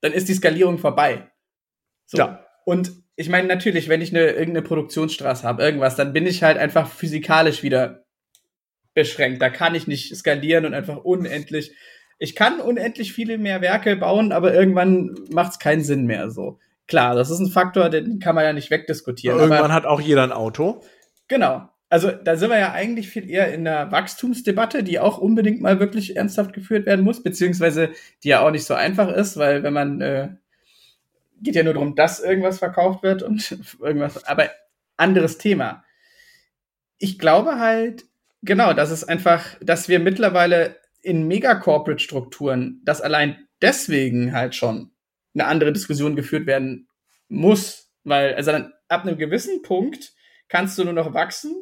[0.00, 1.30] dann ist die Skalierung vorbei.
[2.06, 2.18] So.
[2.18, 2.46] Ja.
[2.64, 6.56] Und ich meine, natürlich, wenn ich eine irgendeine Produktionsstraße habe, irgendwas, dann bin ich halt
[6.56, 8.06] einfach physikalisch wieder
[8.94, 9.42] beschränkt.
[9.42, 11.76] Da kann ich nicht skalieren und einfach unendlich.
[12.18, 16.60] Ich kann unendlich viele mehr Werke bauen, aber irgendwann macht es keinen Sinn mehr so.
[16.86, 19.34] Klar, das ist ein Faktor, den kann man ja nicht wegdiskutieren.
[19.34, 20.80] Aber irgendwann aber, hat auch jeder ein Auto.
[21.28, 21.68] Genau.
[21.90, 25.78] Also da sind wir ja eigentlich viel eher in der Wachstumsdebatte, die auch unbedingt mal
[25.78, 27.90] wirklich ernsthaft geführt werden muss, beziehungsweise
[28.24, 30.28] die ja auch nicht so einfach ist, weil wenn man äh,
[31.40, 34.50] geht ja nur darum, dass irgendwas verkauft wird und irgendwas, aber
[34.96, 35.84] anderes Thema.
[36.98, 38.04] Ich glaube halt,
[38.42, 44.90] genau, dass es einfach, dass wir mittlerweile in Mega-Corporate-Strukturen, dass allein deswegen halt schon
[45.34, 46.88] eine andere Diskussion geführt werden
[47.28, 50.12] muss, weil, also dann ab einem gewissen Punkt
[50.48, 51.54] kannst du nur noch wachsen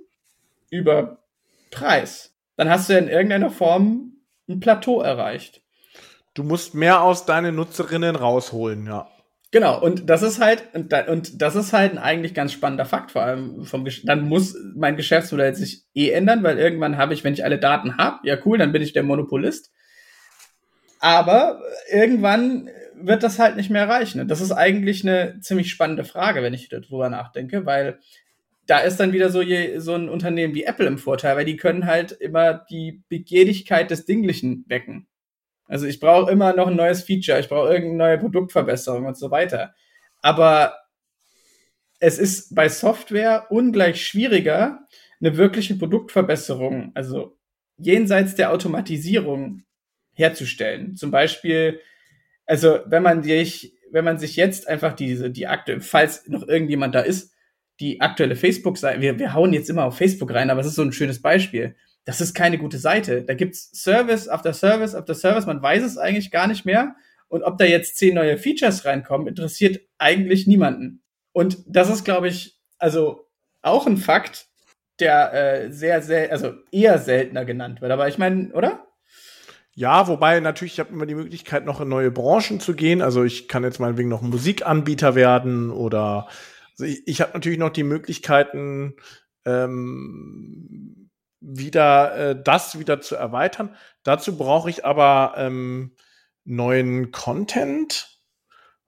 [0.71, 1.25] über
[1.71, 2.35] Preis.
[2.57, 4.15] Dann hast du ja in irgendeiner Form
[4.49, 5.63] ein Plateau erreicht.
[6.35, 9.09] Du musst mehr aus deinen Nutzerinnen rausholen, ja.
[9.51, 13.23] Genau, und das ist halt, und, das ist halt ein eigentlich ganz spannender Fakt, vor
[13.23, 17.45] allem vom dann muss mein Geschäftsmodell sich eh ändern, weil irgendwann habe ich, wenn ich
[17.45, 19.73] alle Daten habe, ja cool, dann bin ich der Monopolist.
[21.01, 24.27] Aber irgendwann wird das halt nicht mehr reichen.
[24.29, 28.01] das ist eigentlich eine ziemlich spannende Frage, wenn ich darüber nachdenke, weil
[28.67, 31.57] da ist dann wieder so, je, so ein Unternehmen wie Apple im Vorteil, weil die
[31.57, 35.07] können halt immer die Begehrlichkeit des Dinglichen wecken.
[35.69, 39.31] Also ich brauche immer noch ein neues Feature, ich brauche irgendeine neue Produktverbesserung und so
[39.31, 39.75] weiter.
[40.23, 40.75] Aber
[42.01, 44.81] es ist bei Software ungleich schwieriger,
[45.21, 47.37] eine wirkliche Produktverbesserung, also
[47.77, 49.65] jenseits der Automatisierung
[50.15, 50.97] herzustellen.
[50.97, 51.81] Zum Beispiel,
[52.47, 56.95] also wenn man sich, wenn man sich jetzt einfach diese, die Akte, falls noch irgendjemand
[56.95, 57.35] da ist,
[57.81, 60.83] die aktuelle Facebook-Seite, wir, wir hauen jetzt immer auf Facebook rein, aber es ist so
[60.83, 61.77] ein schönes Beispiel
[62.09, 63.23] das ist keine gute Seite.
[63.23, 66.97] Da gibt's Service after Service after Service, man weiß es eigentlich gar nicht mehr.
[67.29, 71.03] Und ob da jetzt zehn neue Features reinkommen, interessiert eigentlich niemanden.
[71.33, 73.29] Und das ist, glaube ich, also
[73.61, 74.47] auch ein Fakt,
[75.01, 77.93] der äh, sehr, sehr, also eher seltener genannt wird.
[77.93, 78.87] Aber ich meine, oder?
[79.75, 83.03] Ja, wobei natürlich, ich habe immer die Möglichkeit, noch in neue Branchen zu gehen.
[83.03, 86.27] Also ich kann jetzt meinetwegen noch Musikanbieter werden oder
[86.71, 88.95] also ich, ich habe natürlich noch die Möglichkeiten,
[89.45, 91.08] ähm,
[91.41, 93.77] wieder äh, das wieder zu erweitern.
[94.03, 95.95] Dazu brauche ich aber ähm,
[96.45, 98.19] neuen Content.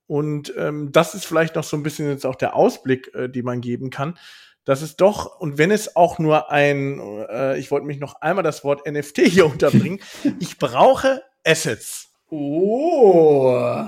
[0.06, 3.42] Und ähm, das ist vielleicht noch so ein bisschen jetzt auch der Ausblick, äh, die
[3.42, 4.18] man geben kann.
[4.64, 8.42] Das ist doch, und wenn es auch nur ein, äh, ich wollte mich noch einmal
[8.42, 10.00] das Wort NFT hier unterbringen,
[10.38, 12.12] ich brauche Assets.
[12.28, 13.86] Oh,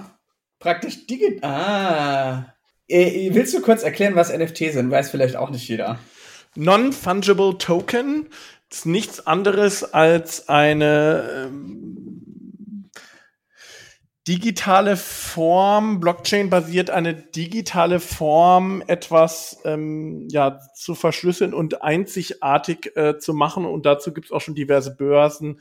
[0.58, 1.50] praktisch digital.
[1.50, 2.54] Ah.
[2.88, 4.90] Äh, willst du kurz erklären, was NFT sind?
[4.90, 5.98] Weiß vielleicht auch nicht jeder.
[6.54, 8.28] Non-Fungible Token
[8.70, 12.90] ist nichts anderes als eine ähm,
[14.28, 23.34] digitale Form, Blockchain-basiert eine digitale Form, etwas ähm, ja, zu verschlüsseln und einzigartig äh, zu
[23.34, 23.64] machen.
[23.64, 25.60] Und dazu gibt es auch schon diverse Börsen,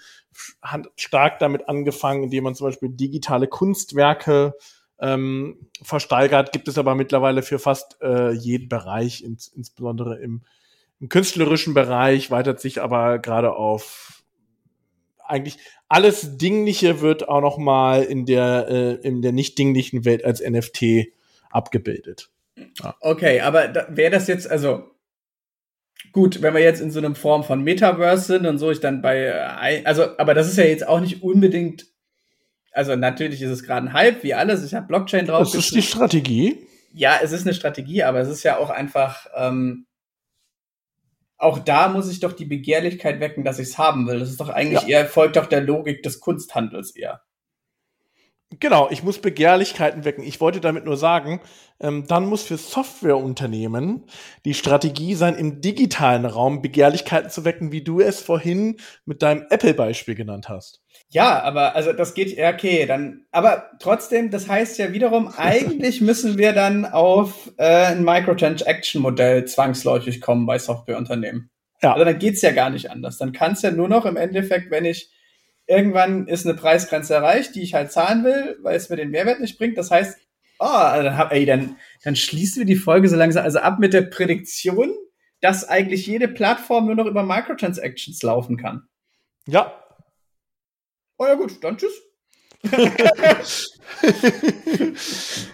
[0.96, 4.54] stark damit angefangen, indem man zum Beispiel digitale Kunstwerke
[5.00, 10.44] ähm, versteigert, gibt es aber mittlerweile für fast äh, jeden Bereich, ins, insbesondere im
[11.02, 14.24] im künstlerischen Bereich weitet sich aber gerade auf
[15.28, 15.58] eigentlich
[15.90, 20.42] alles Dingliche wird auch noch mal in der äh, in der nicht dinglichen Welt als
[20.42, 21.08] NFT
[21.50, 22.30] abgebildet.
[22.82, 22.96] Ja.
[23.00, 24.92] Okay, aber da, wäre das jetzt also
[26.14, 29.02] gut, wenn wir jetzt in so einer Form von Metaverse sind und so, ich dann
[29.02, 31.88] bei äh, also aber das ist ja jetzt auch nicht unbedingt
[32.74, 34.64] also natürlich ist es gerade ein Hype, wie alles.
[34.64, 35.40] Ich habe Blockchain drauf.
[35.40, 36.68] Das ist die Strategie.
[36.94, 39.28] Ja, es ist eine Strategie, aber es ist ja auch einfach
[41.42, 44.20] auch da muss ich doch die Begehrlichkeit wecken, dass ich es haben will.
[44.20, 45.00] Das ist doch eigentlich ja.
[45.00, 47.22] eher, folgt doch der Logik des Kunsthandels eher.
[48.60, 50.26] Genau, ich muss Begehrlichkeiten wecken.
[50.26, 51.40] Ich wollte damit nur sagen,
[51.80, 54.04] ähm, dann muss für Softwareunternehmen
[54.44, 59.46] die Strategie sein, im digitalen Raum Begehrlichkeiten zu wecken, wie du es vorhin mit deinem
[59.50, 60.81] Apple-Beispiel genannt hast.
[61.14, 66.00] Ja, aber also das geht, ja, okay, dann, aber trotzdem, das heißt ja wiederum, eigentlich
[66.00, 71.50] müssen wir dann auf äh, ein Microtransaction-Modell zwangsläufig kommen bei Softwareunternehmen.
[71.82, 71.94] Ja.
[71.94, 73.18] Also dann geht's ja gar nicht anders.
[73.18, 75.12] Dann kann es ja nur noch im Endeffekt, wenn ich
[75.68, 79.42] irgendwann ist eine Preisgrenze erreicht, die ich halt zahlen will, weil es mir den Mehrwert
[79.42, 79.78] nicht bringt.
[79.78, 80.18] Das heißt,
[80.60, 83.80] oh, also dann, hab, ey, dann, dann schließen wir die Folge so langsam, also ab
[83.80, 84.94] mit der Prädiktion,
[85.42, 88.84] dass eigentlich jede Plattform nur noch über Microtransactions laufen kann.
[89.48, 89.81] Ja.
[91.22, 92.02] Oh ja, gut, dann tschüss.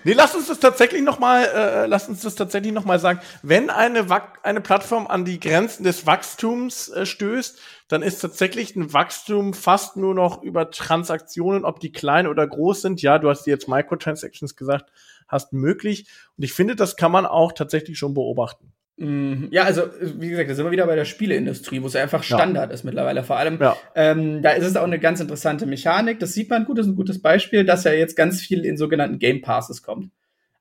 [0.05, 3.20] nee, lass uns das tatsächlich noch mal, äh, lass uns das tatsächlich noch sagen.
[3.43, 4.07] Wenn eine,
[4.43, 7.59] eine Plattform an die Grenzen des Wachstums äh, stößt,
[7.89, 12.84] dann ist tatsächlich ein Wachstum fast nur noch über Transaktionen, ob die klein oder groß
[12.84, 13.01] sind.
[13.01, 14.89] Ja, du hast jetzt Microtransactions gesagt,
[15.28, 16.07] hast möglich.
[16.38, 18.72] Und ich finde, das kann man auch tatsächlich schon beobachten.
[18.98, 19.50] Mhm.
[19.52, 22.70] Ja, also wie gesagt, da sind wir wieder bei der Spieleindustrie, wo es einfach Standard
[22.70, 22.74] ja.
[22.74, 23.24] ist mittlerweile.
[23.24, 23.78] Vor allem, ja.
[23.95, 26.20] ähm, da ist es auch eine ganz interessante Mechanik.
[26.20, 28.76] Das sieht man gut, das ist ein gutes Beispiel, dass ja jetzt ganz viel in
[28.76, 30.12] sogenannten Game Passes kommt.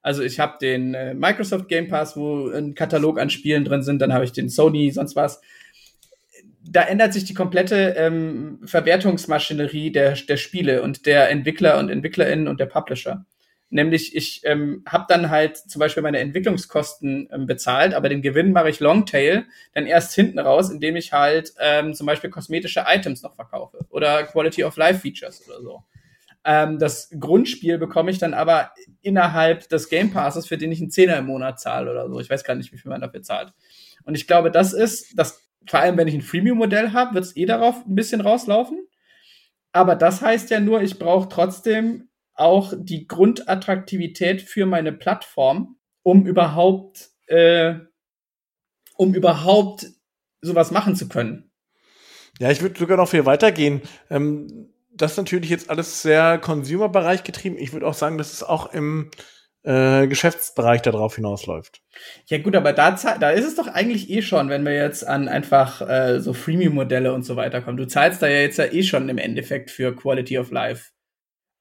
[0.02, 4.00] Also ich habe den äh, Microsoft Game Pass, wo ein Katalog an Spielen drin sind,
[4.00, 5.40] dann habe ich den Sony, sonst was
[6.68, 12.48] da ändert sich die komplette ähm, Verwertungsmaschinerie der, der Spiele und der Entwickler und EntwicklerInnen
[12.48, 13.24] und der Publisher.
[13.68, 18.52] Nämlich, ich ähm, habe dann halt zum Beispiel meine Entwicklungskosten ähm, bezahlt, aber den Gewinn
[18.52, 19.44] mache ich Longtail
[19.74, 24.22] dann erst hinten raus, indem ich halt ähm, zum Beispiel kosmetische Items noch verkaufe oder
[24.22, 25.82] Quality of Life Features oder so.
[26.44, 28.70] Ähm, das Grundspiel bekomme ich dann aber
[29.02, 32.20] innerhalb des Game Passes, für den ich einen Zehner im Monat zahle oder so.
[32.20, 33.52] Ich weiß gar nicht, wie viel man dafür zahlt.
[34.04, 37.36] Und ich glaube, das ist das vor allem wenn ich ein Freemium-Modell habe, wird es
[37.36, 38.86] eh darauf ein bisschen rauslaufen.
[39.72, 46.26] Aber das heißt ja nur, ich brauche trotzdem auch die Grundattraktivität für meine Plattform, um
[46.26, 47.74] überhaupt, äh,
[48.96, 49.86] um überhaupt
[50.40, 51.50] sowas machen zu können.
[52.38, 53.82] Ja, ich würde sogar noch viel weitergehen.
[54.10, 57.56] Ähm, das ist natürlich jetzt alles sehr Consumer-Bereich getrieben.
[57.58, 59.10] Ich würde auch sagen, das ist auch im
[59.62, 61.82] äh, Geschäftsbereich darauf hinausläuft.
[62.26, 65.28] Ja gut, aber da, da ist es doch eigentlich eh schon, wenn wir jetzt an
[65.28, 67.76] einfach äh, so Freemium-Modelle und so weiter kommen.
[67.76, 70.92] Du zahlst da ja jetzt ja eh schon im Endeffekt für Quality of Life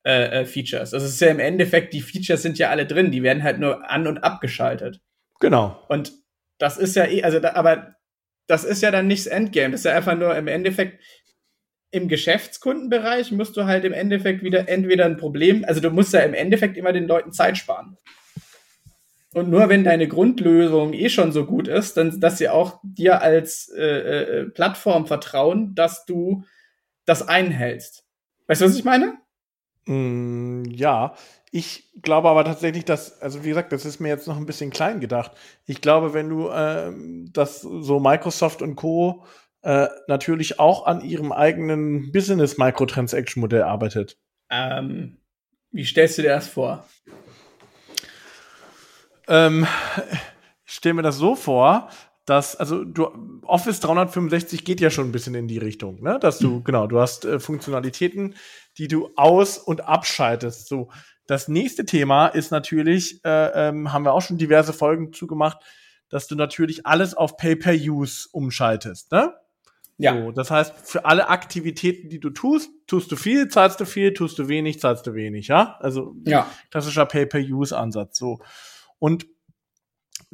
[0.05, 0.93] äh, äh, Features.
[0.93, 3.59] Also es ist ja im Endeffekt, die Features sind ja alle drin, die werden halt
[3.59, 5.01] nur an- und abgeschaltet.
[5.39, 5.83] Genau.
[5.89, 6.13] Und
[6.59, 7.95] das ist ja eh, also da, aber
[8.47, 9.71] das ist ja dann nicht das Endgame.
[9.71, 11.01] Das ist ja einfach nur im Endeffekt,
[11.91, 16.19] im Geschäftskundenbereich musst du halt im Endeffekt wieder entweder ein Problem, also du musst ja
[16.19, 17.97] im Endeffekt immer den Leuten Zeit sparen.
[19.33, 23.21] Und nur wenn deine Grundlösung eh schon so gut ist, dann, dass sie auch dir
[23.21, 26.45] als äh, äh, Plattform vertrauen, dass du
[27.05, 28.05] das einhältst.
[28.47, 29.17] Weißt du, was ich meine?
[29.85, 31.15] Mm, ja,
[31.51, 34.71] ich glaube aber tatsächlich, dass, also wie gesagt, das ist mir jetzt noch ein bisschen
[34.71, 35.31] klein gedacht.
[35.65, 39.25] Ich glaube, wenn du ähm, das so Microsoft und Co
[39.61, 44.17] äh, natürlich auch an ihrem eigenen Business-Microtransaction-Modell arbeitet.
[44.49, 45.17] Ähm,
[45.71, 46.85] wie stellst du dir das vor?
[49.27, 49.65] Ähm,
[50.65, 51.89] ich stelle mir das so vor,
[52.25, 53.07] dass, also du,
[53.43, 56.17] Office 365 geht ja schon ein bisschen in die Richtung, ne?
[56.19, 56.63] Dass du, mhm.
[56.63, 58.35] genau, du hast äh, Funktionalitäten,
[58.77, 60.67] die du aus- und abschaltest.
[60.67, 60.89] So,
[61.27, 65.59] das nächste Thema ist natürlich, äh, ähm, haben wir auch schon diverse Folgen zugemacht,
[66.09, 69.33] dass du natürlich alles auf Pay-per-Use umschaltest, ne?
[69.97, 70.13] Ja.
[70.13, 74.13] So, das heißt, für alle Aktivitäten, die du tust, tust du viel, zahlst du viel,
[74.13, 75.77] tust du wenig, zahlst du wenig, ja?
[75.79, 76.49] Also ja.
[76.69, 78.17] klassischer Pay-per-Use-Ansatz.
[78.17, 78.39] So.
[78.99, 79.25] Und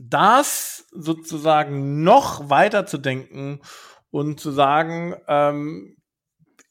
[0.09, 3.61] das sozusagen noch weiter zu denken
[4.09, 5.97] und zu sagen, ähm,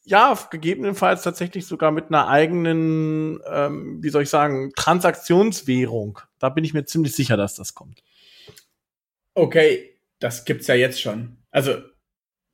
[0.03, 6.19] ja, gegebenenfalls tatsächlich sogar mit einer eigenen, ähm, wie soll ich sagen, Transaktionswährung.
[6.39, 8.03] Da bin ich mir ziemlich sicher, dass das kommt.
[9.35, 11.37] Okay, das gibt's ja jetzt schon.
[11.51, 11.75] Also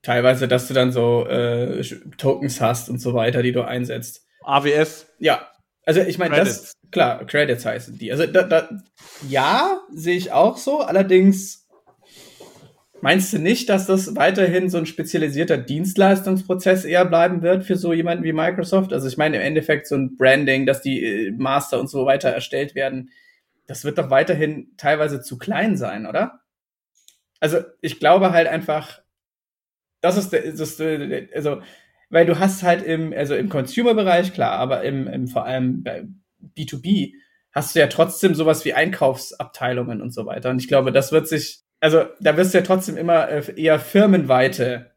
[0.02, 1.84] teilweise, dass du dann so äh,
[2.18, 4.26] Tokens hast und so weiter, die du einsetzt.
[4.44, 5.08] AWS.
[5.20, 5.48] Ja.
[5.88, 8.12] Also ich meine, das klar, Credits heißen die.
[8.12, 8.68] Also da, da,
[9.30, 10.82] ja, sehe ich auch so.
[10.82, 11.66] Allerdings
[13.00, 17.94] meinst du nicht, dass das weiterhin so ein spezialisierter Dienstleistungsprozess eher bleiben wird für so
[17.94, 18.92] jemanden wie Microsoft?
[18.92, 22.32] Also ich meine im Endeffekt so ein Branding, dass die äh, Master und so weiter
[22.32, 23.12] erstellt werden,
[23.66, 26.42] das wird doch weiterhin teilweise zu klein sein, oder?
[27.40, 29.02] Also ich glaube halt einfach,
[30.02, 30.82] das ist, das ist
[31.34, 31.62] also,
[32.10, 36.08] weil du hast halt im, also im Consumer-Bereich, klar, aber im, im vor allem bei
[36.58, 37.14] B2B
[37.52, 40.50] hast du ja trotzdem sowas wie Einkaufsabteilungen und so weiter.
[40.50, 43.80] Und ich glaube, das wird sich, also da wirst du ja trotzdem immer äh, eher
[43.80, 44.92] firmenweite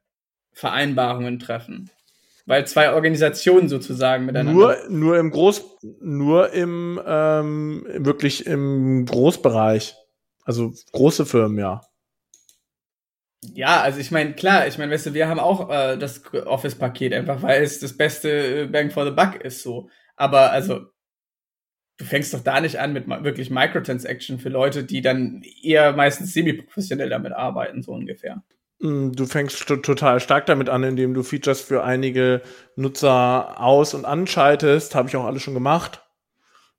[0.53, 1.91] Vereinbarungen treffen.
[2.47, 4.53] weil zwei Organisationen sozusagen miteinander.
[4.53, 9.95] Nur, nur im Groß, nur im ähm, wirklich im Großbereich.
[10.45, 11.81] Also große Firmen, ja.
[13.55, 17.13] Ja, also ich meine, klar, ich meine, weißt du, wir haben auch äh, das Office-Paket,
[17.15, 19.89] einfach weil es das beste äh, Bang for the Buck ist so.
[20.17, 20.87] Aber also,
[21.97, 26.33] du fängst doch da nicht an mit wirklich Microtransaction für Leute, die dann eher meistens
[26.33, 28.43] semi-professionell damit arbeiten, so ungefähr.
[28.81, 32.43] Mm, du fängst total stark damit an, indem du Features für einige
[32.77, 34.95] Nutzer aus- und anschaltest.
[34.95, 36.03] Habe ich auch alles schon gemacht.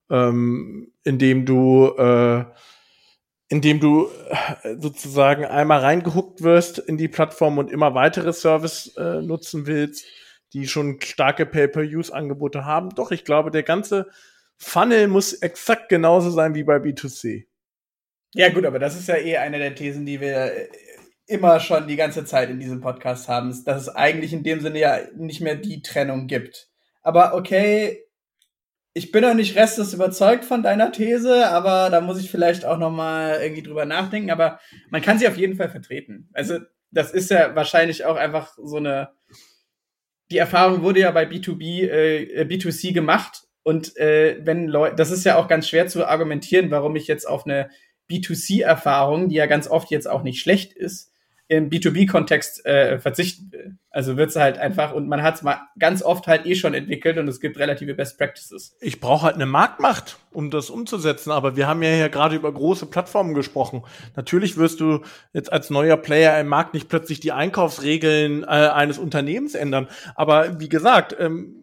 [0.09, 2.43] Ähm, indem du äh,
[3.51, 4.07] indem du
[4.63, 10.05] äh, sozusagen einmal reingehuckt wirst in die Plattform und immer weitere Service äh, nutzen willst,
[10.53, 12.91] die schon starke Pay-per-Use-Angebote haben.
[12.95, 14.07] Doch, ich glaube, der ganze
[14.55, 17.43] Funnel muss exakt genauso sein wie bei B2C.
[18.33, 20.69] Ja, gut, aber das ist ja eh eine der Thesen, die wir äh,
[21.27, 24.79] immer schon die ganze Zeit in diesem Podcast haben, dass es eigentlich in dem Sinne
[24.79, 26.69] ja nicht mehr die Trennung gibt.
[27.01, 28.05] Aber okay,
[28.93, 32.77] ich bin noch nicht restlos überzeugt von deiner These, aber da muss ich vielleicht auch
[32.77, 34.31] noch mal irgendwie drüber nachdenken.
[34.31, 36.29] Aber man kann sie auf jeden Fall vertreten.
[36.33, 36.59] Also
[36.91, 39.09] das ist ja wahrscheinlich auch einfach so eine.
[40.29, 45.25] Die Erfahrung wurde ja bei B2B, äh, B2C gemacht und äh, wenn Leute, das ist
[45.25, 47.69] ja auch ganz schwer zu argumentieren, warum ich jetzt auf eine
[48.09, 51.10] B2C-Erfahrung, die ja ganz oft jetzt auch nicht schlecht ist,
[51.51, 53.77] im B2B-Kontext äh, verzichten.
[53.89, 56.73] Also wird es halt einfach, und man hat es mal ganz oft halt eh schon
[56.73, 58.77] entwickelt und es gibt relative Best Practices.
[58.79, 62.53] Ich brauche halt eine Marktmacht, um das umzusetzen, aber wir haben ja hier gerade über
[62.53, 63.83] große Plattformen gesprochen.
[64.15, 65.01] Natürlich wirst du
[65.33, 69.89] jetzt als neuer Player im Markt nicht plötzlich die Einkaufsregeln äh, eines Unternehmens ändern.
[70.15, 71.61] Aber wie gesagt, ähm,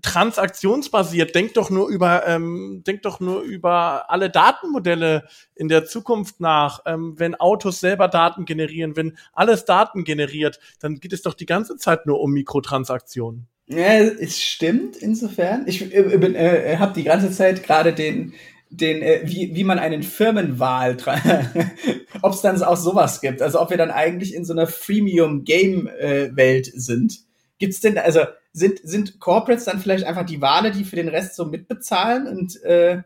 [0.00, 1.34] transaktionsbasiert.
[1.34, 5.24] Denk doch nur über, ähm, denk doch nur über alle Datenmodelle
[5.54, 6.80] in der Zukunft nach.
[6.86, 11.46] Ähm, wenn Autos selber Daten generieren, wenn alles Daten generiert, dann geht es doch die
[11.46, 13.46] ganze Zeit nur um Mikrotransaktionen.
[13.66, 15.64] Ja, es stimmt insofern.
[15.66, 18.34] Ich äh, äh, habe die ganze Zeit gerade den
[18.74, 20.96] den, äh, wie, wie man einen Firmenwahl,
[22.22, 26.68] ob es dann auch sowas gibt, also ob wir dann eigentlich in so einer Freemium-Game-Welt
[26.68, 27.18] äh, sind.
[27.58, 28.22] Gibt's denn, also
[28.52, 32.62] sind, sind Corporates dann vielleicht einfach die Wale, die für den Rest so mitbezahlen und
[32.62, 33.02] äh,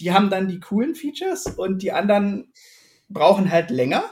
[0.00, 2.52] die haben dann die coolen Features und die anderen
[3.08, 4.04] brauchen halt länger?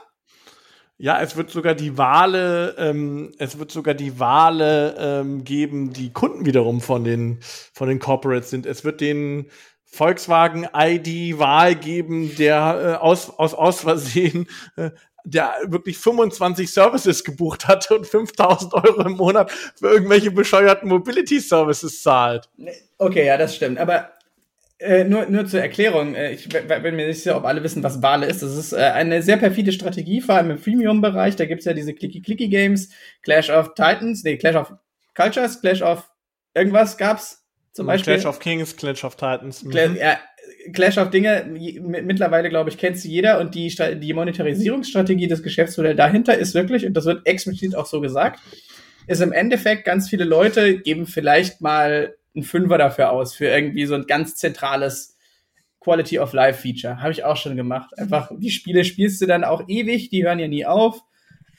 [0.99, 6.13] Ja, es wird sogar die Wale, ähm, es wird sogar die Wale ähm, geben, die
[6.13, 8.67] Kunden wiederum von den von den Corporates sind.
[8.67, 9.51] Es wird den
[9.85, 14.91] Volkswagen ID Wahl geben, der äh, aus aus aus Versehen äh,
[15.25, 21.41] der wirklich 25 Services gebucht hatte und 5000 Euro im Monat für irgendwelche bescheuerten Mobility
[21.41, 22.49] Services zahlt.
[22.99, 23.79] Okay, ja, das stimmt.
[23.79, 24.11] Aber
[24.83, 28.03] äh, nur, nur zur Erklärung, äh, ich bin mir nicht sicher, ob alle wissen, was
[28.03, 28.43] Wale ist.
[28.43, 31.37] Das ist äh, eine sehr perfide Strategie, vor allem im Freemium-Bereich.
[31.37, 32.91] Da gibt's ja diese Clicky-Clicky-Games,
[33.23, 34.75] Clash of Titans, nee, Clash of
[35.15, 36.11] Cultures, Clash of
[36.55, 38.15] irgendwas gab's zum Beispiel.
[38.15, 39.65] Clash of Kings, Clash of Titans.
[39.69, 39.97] Clash, mhm.
[39.97, 40.19] ja,
[40.73, 41.47] Clash of Dinge,
[41.81, 46.87] mittlerweile, glaube ich, kennt sie jeder und die, die Monetarisierungsstrategie des Geschäftsmodells dahinter ist wirklich,
[46.87, 48.41] und das wird explizit auch so gesagt,
[49.07, 53.87] ist im Endeffekt, ganz viele Leute geben vielleicht mal einen Fünfer dafür aus, für irgendwie
[53.87, 55.17] so ein ganz zentrales
[55.81, 57.03] Quality of Life Feature.
[57.03, 57.91] Habe ich auch schon gemacht.
[57.99, 61.03] Einfach, die Spiele spielst du dann auch ewig, die hören ja nie auf.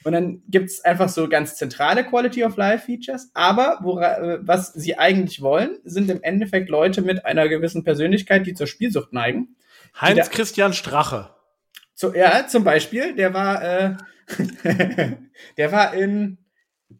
[0.04, 3.30] Und dann gibt's einfach so ganz zentrale Quality of Life Features.
[3.32, 8.46] Aber wora, äh, was sie eigentlich wollen, sind im Endeffekt Leute mit einer gewissen Persönlichkeit,
[8.46, 9.56] die zur Spielsucht neigen.
[9.98, 11.30] Heinz Christian Strache.
[11.94, 13.96] Zu, ja, zum Beispiel, der war, äh,
[15.56, 16.38] der war in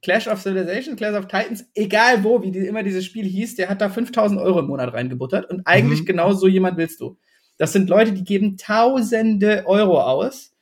[0.03, 3.69] Clash of Civilization, Clash of Titans, egal wo, wie die, immer dieses Spiel hieß, der
[3.69, 5.51] hat da 5000 Euro im Monat reingebuttert.
[5.51, 6.07] Und eigentlich mhm.
[6.07, 7.19] genau so jemand willst du.
[7.59, 10.54] Das sind Leute, die geben tausende Euro aus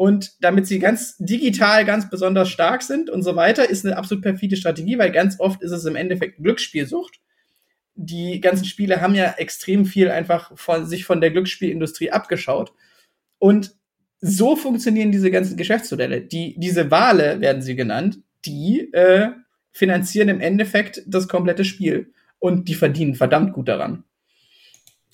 [0.00, 4.24] und damit sie ganz digital ganz besonders stark sind und so weiter, ist eine absolut
[4.24, 7.20] perfide Strategie, weil ganz oft ist es im Endeffekt Glücksspielsucht.
[7.96, 12.72] Die ganzen Spiele haben ja extrem viel einfach von sich von der Glücksspielindustrie abgeschaut.
[13.38, 13.74] Und
[14.22, 16.22] so funktionieren diese ganzen Geschäftsmodelle.
[16.22, 19.32] Die, diese Wale werden sie genannt, die äh,
[19.70, 22.14] finanzieren im Endeffekt das komplette Spiel.
[22.38, 24.04] Und die verdienen verdammt gut daran.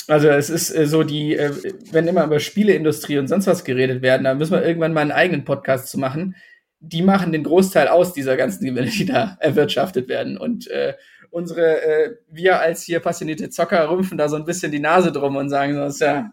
[0.08, 1.52] Also es ist äh, so die, äh,
[1.90, 5.12] wenn immer über Spieleindustrie und sonst was geredet werden, da müssen wir irgendwann mal einen
[5.12, 6.36] eigenen Podcast zu machen.
[6.78, 10.38] Die machen den Großteil aus dieser ganzen Gewinne, die da erwirtschaftet werden.
[10.38, 10.94] Und äh,
[11.30, 15.36] unsere, äh, wir als hier passionierte Zocker rümpfen da so ein bisschen die Nase drum
[15.36, 16.32] und sagen so, das ist ja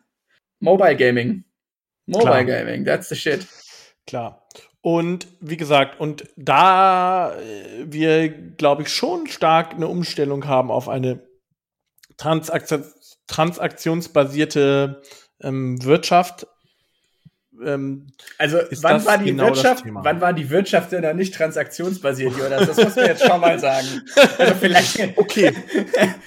[0.60, 1.44] Mobile Gaming.
[2.06, 2.44] Mobile Klar.
[2.44, 3.48] Gaming, that's the shit.
[4.06, 4.48] Klar.
[4.82, 10.90] Und wie gesagt, und da äh, wir, glaube ich, schon stark eine Umstellung haben auf
[10.90, 11.22] eine
[12.18, 12.84] Transaktion
[13.34, 15.02] transaktionsbasierte
[15.42, 16.48] ähm, Wirtschaft
[17.64, 18.08] ähm,
[18.38, 22.68] also wann war die genau Wirtschaft, wann war die Wirtschaft denn noch nicht transaktionsbasiert, Jonas?
[22.68, 23.88] Das muss man jetzt schon mal sagen.
[24.38, 25.00] Also vielleicht.
[25.18, 25.54] okay.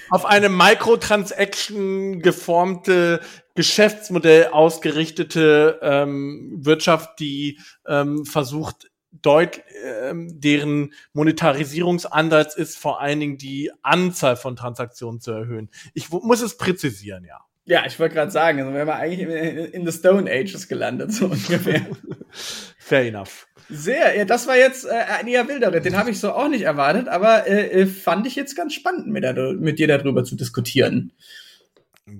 [0.09, 3.19] Auf eine Microtransaction geformte
[3.55, 13.37] Geschäftsmodell ausgerichtete ähm, Wirtschaft, die ähm, versucht, deut ähm, deren Monetarisierungsansatz ist vor allen Dingen
[13.37, 15.69] die Anzahl von Transaktionen zu erhöhen.
[15.93, 17.39] Ich muss es präzisieren, ja.
[17.65, 21.25] Ja, ich wollte gerade sagen, also wir eigentlich in, in the Stone Ages gelandet, so
[21.25, 21.85] ungefähr.
[22.77, 23.47] Fair enough.
[23.69, 26.61] Sehr, ja, das war jetzt äh, ein eher wilderer, den habe ich so auch nicht
[26.61, 29.25] erwartet, aber äh, äh, fand ich jetzt ganz spannend, mit,
[29.59, 31.11] mit dir darüber zu diskutieren.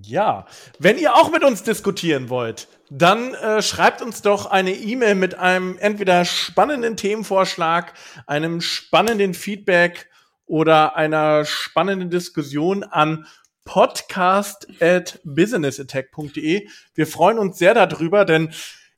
[0.04, 0.46] Ja,
[0.80, 5.36] wenn ihr auch mit uns diskutieren wollt, dann äh, schreibt uns doch eine E-Mail mit
[5.36, 7.94] einem entweder spannenden Themenvorschlag,
[8.26, 10.10] einem spannenden Feedback
[10.46, 13.26] oder einer spannenden Diskussion an
[13.66, 16.68] podcast at businessattack.de.
[16.96, 18.54] Wir freuen uns sehr darüber, denn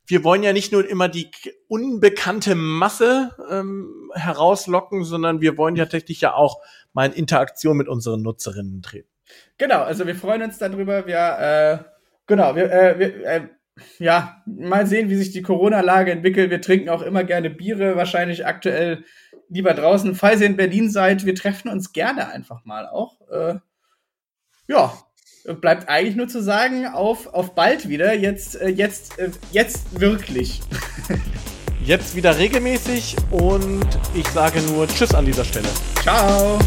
[0.06, 1.32] wir wollen ja nicht nur immer die
[1.68, 6.62] unbekannte Masse ähm, herauslocken, sondern wir wollen ja tatsächlich ja auch
[6.94, 9.10] mal in Interaktion mit unseren Nutzerinnen treten.
[9.58, 11.06] Genau, also wir freuen uns darüber.
[11.06, 11.84] Wir, äh,
[12.26, 13.48] genau, wir, äh, wir äh,
[14.00, 16.52] ja, mal sehen, wie sich die Corona-Lage entwickelt.
[16.52, 19.04] Wir trinken auch immer gerne Biere, wahrscheinlich aktuell
[19.50, 20.16] lieber draußen.
[20.16, 23.20] Falls ihr in Berlin seid, wir treffen uns gerne einfach mal auch.
[23.30, 23.56] Äh,
[24.68, 24.94] ja,
[25.62, 28.14] bleibt eigentlich nur zu sagen, auf, auf bald wieder.
[28.14, 30.62] Jetzt, äh, jetzt, äh, jetzt wirklich.
[31.84, 35.70] jetzt wieder regelmäßig und ich sage nur Tschüss an dieser Stelle.
[36.02, 36.60] Ciao.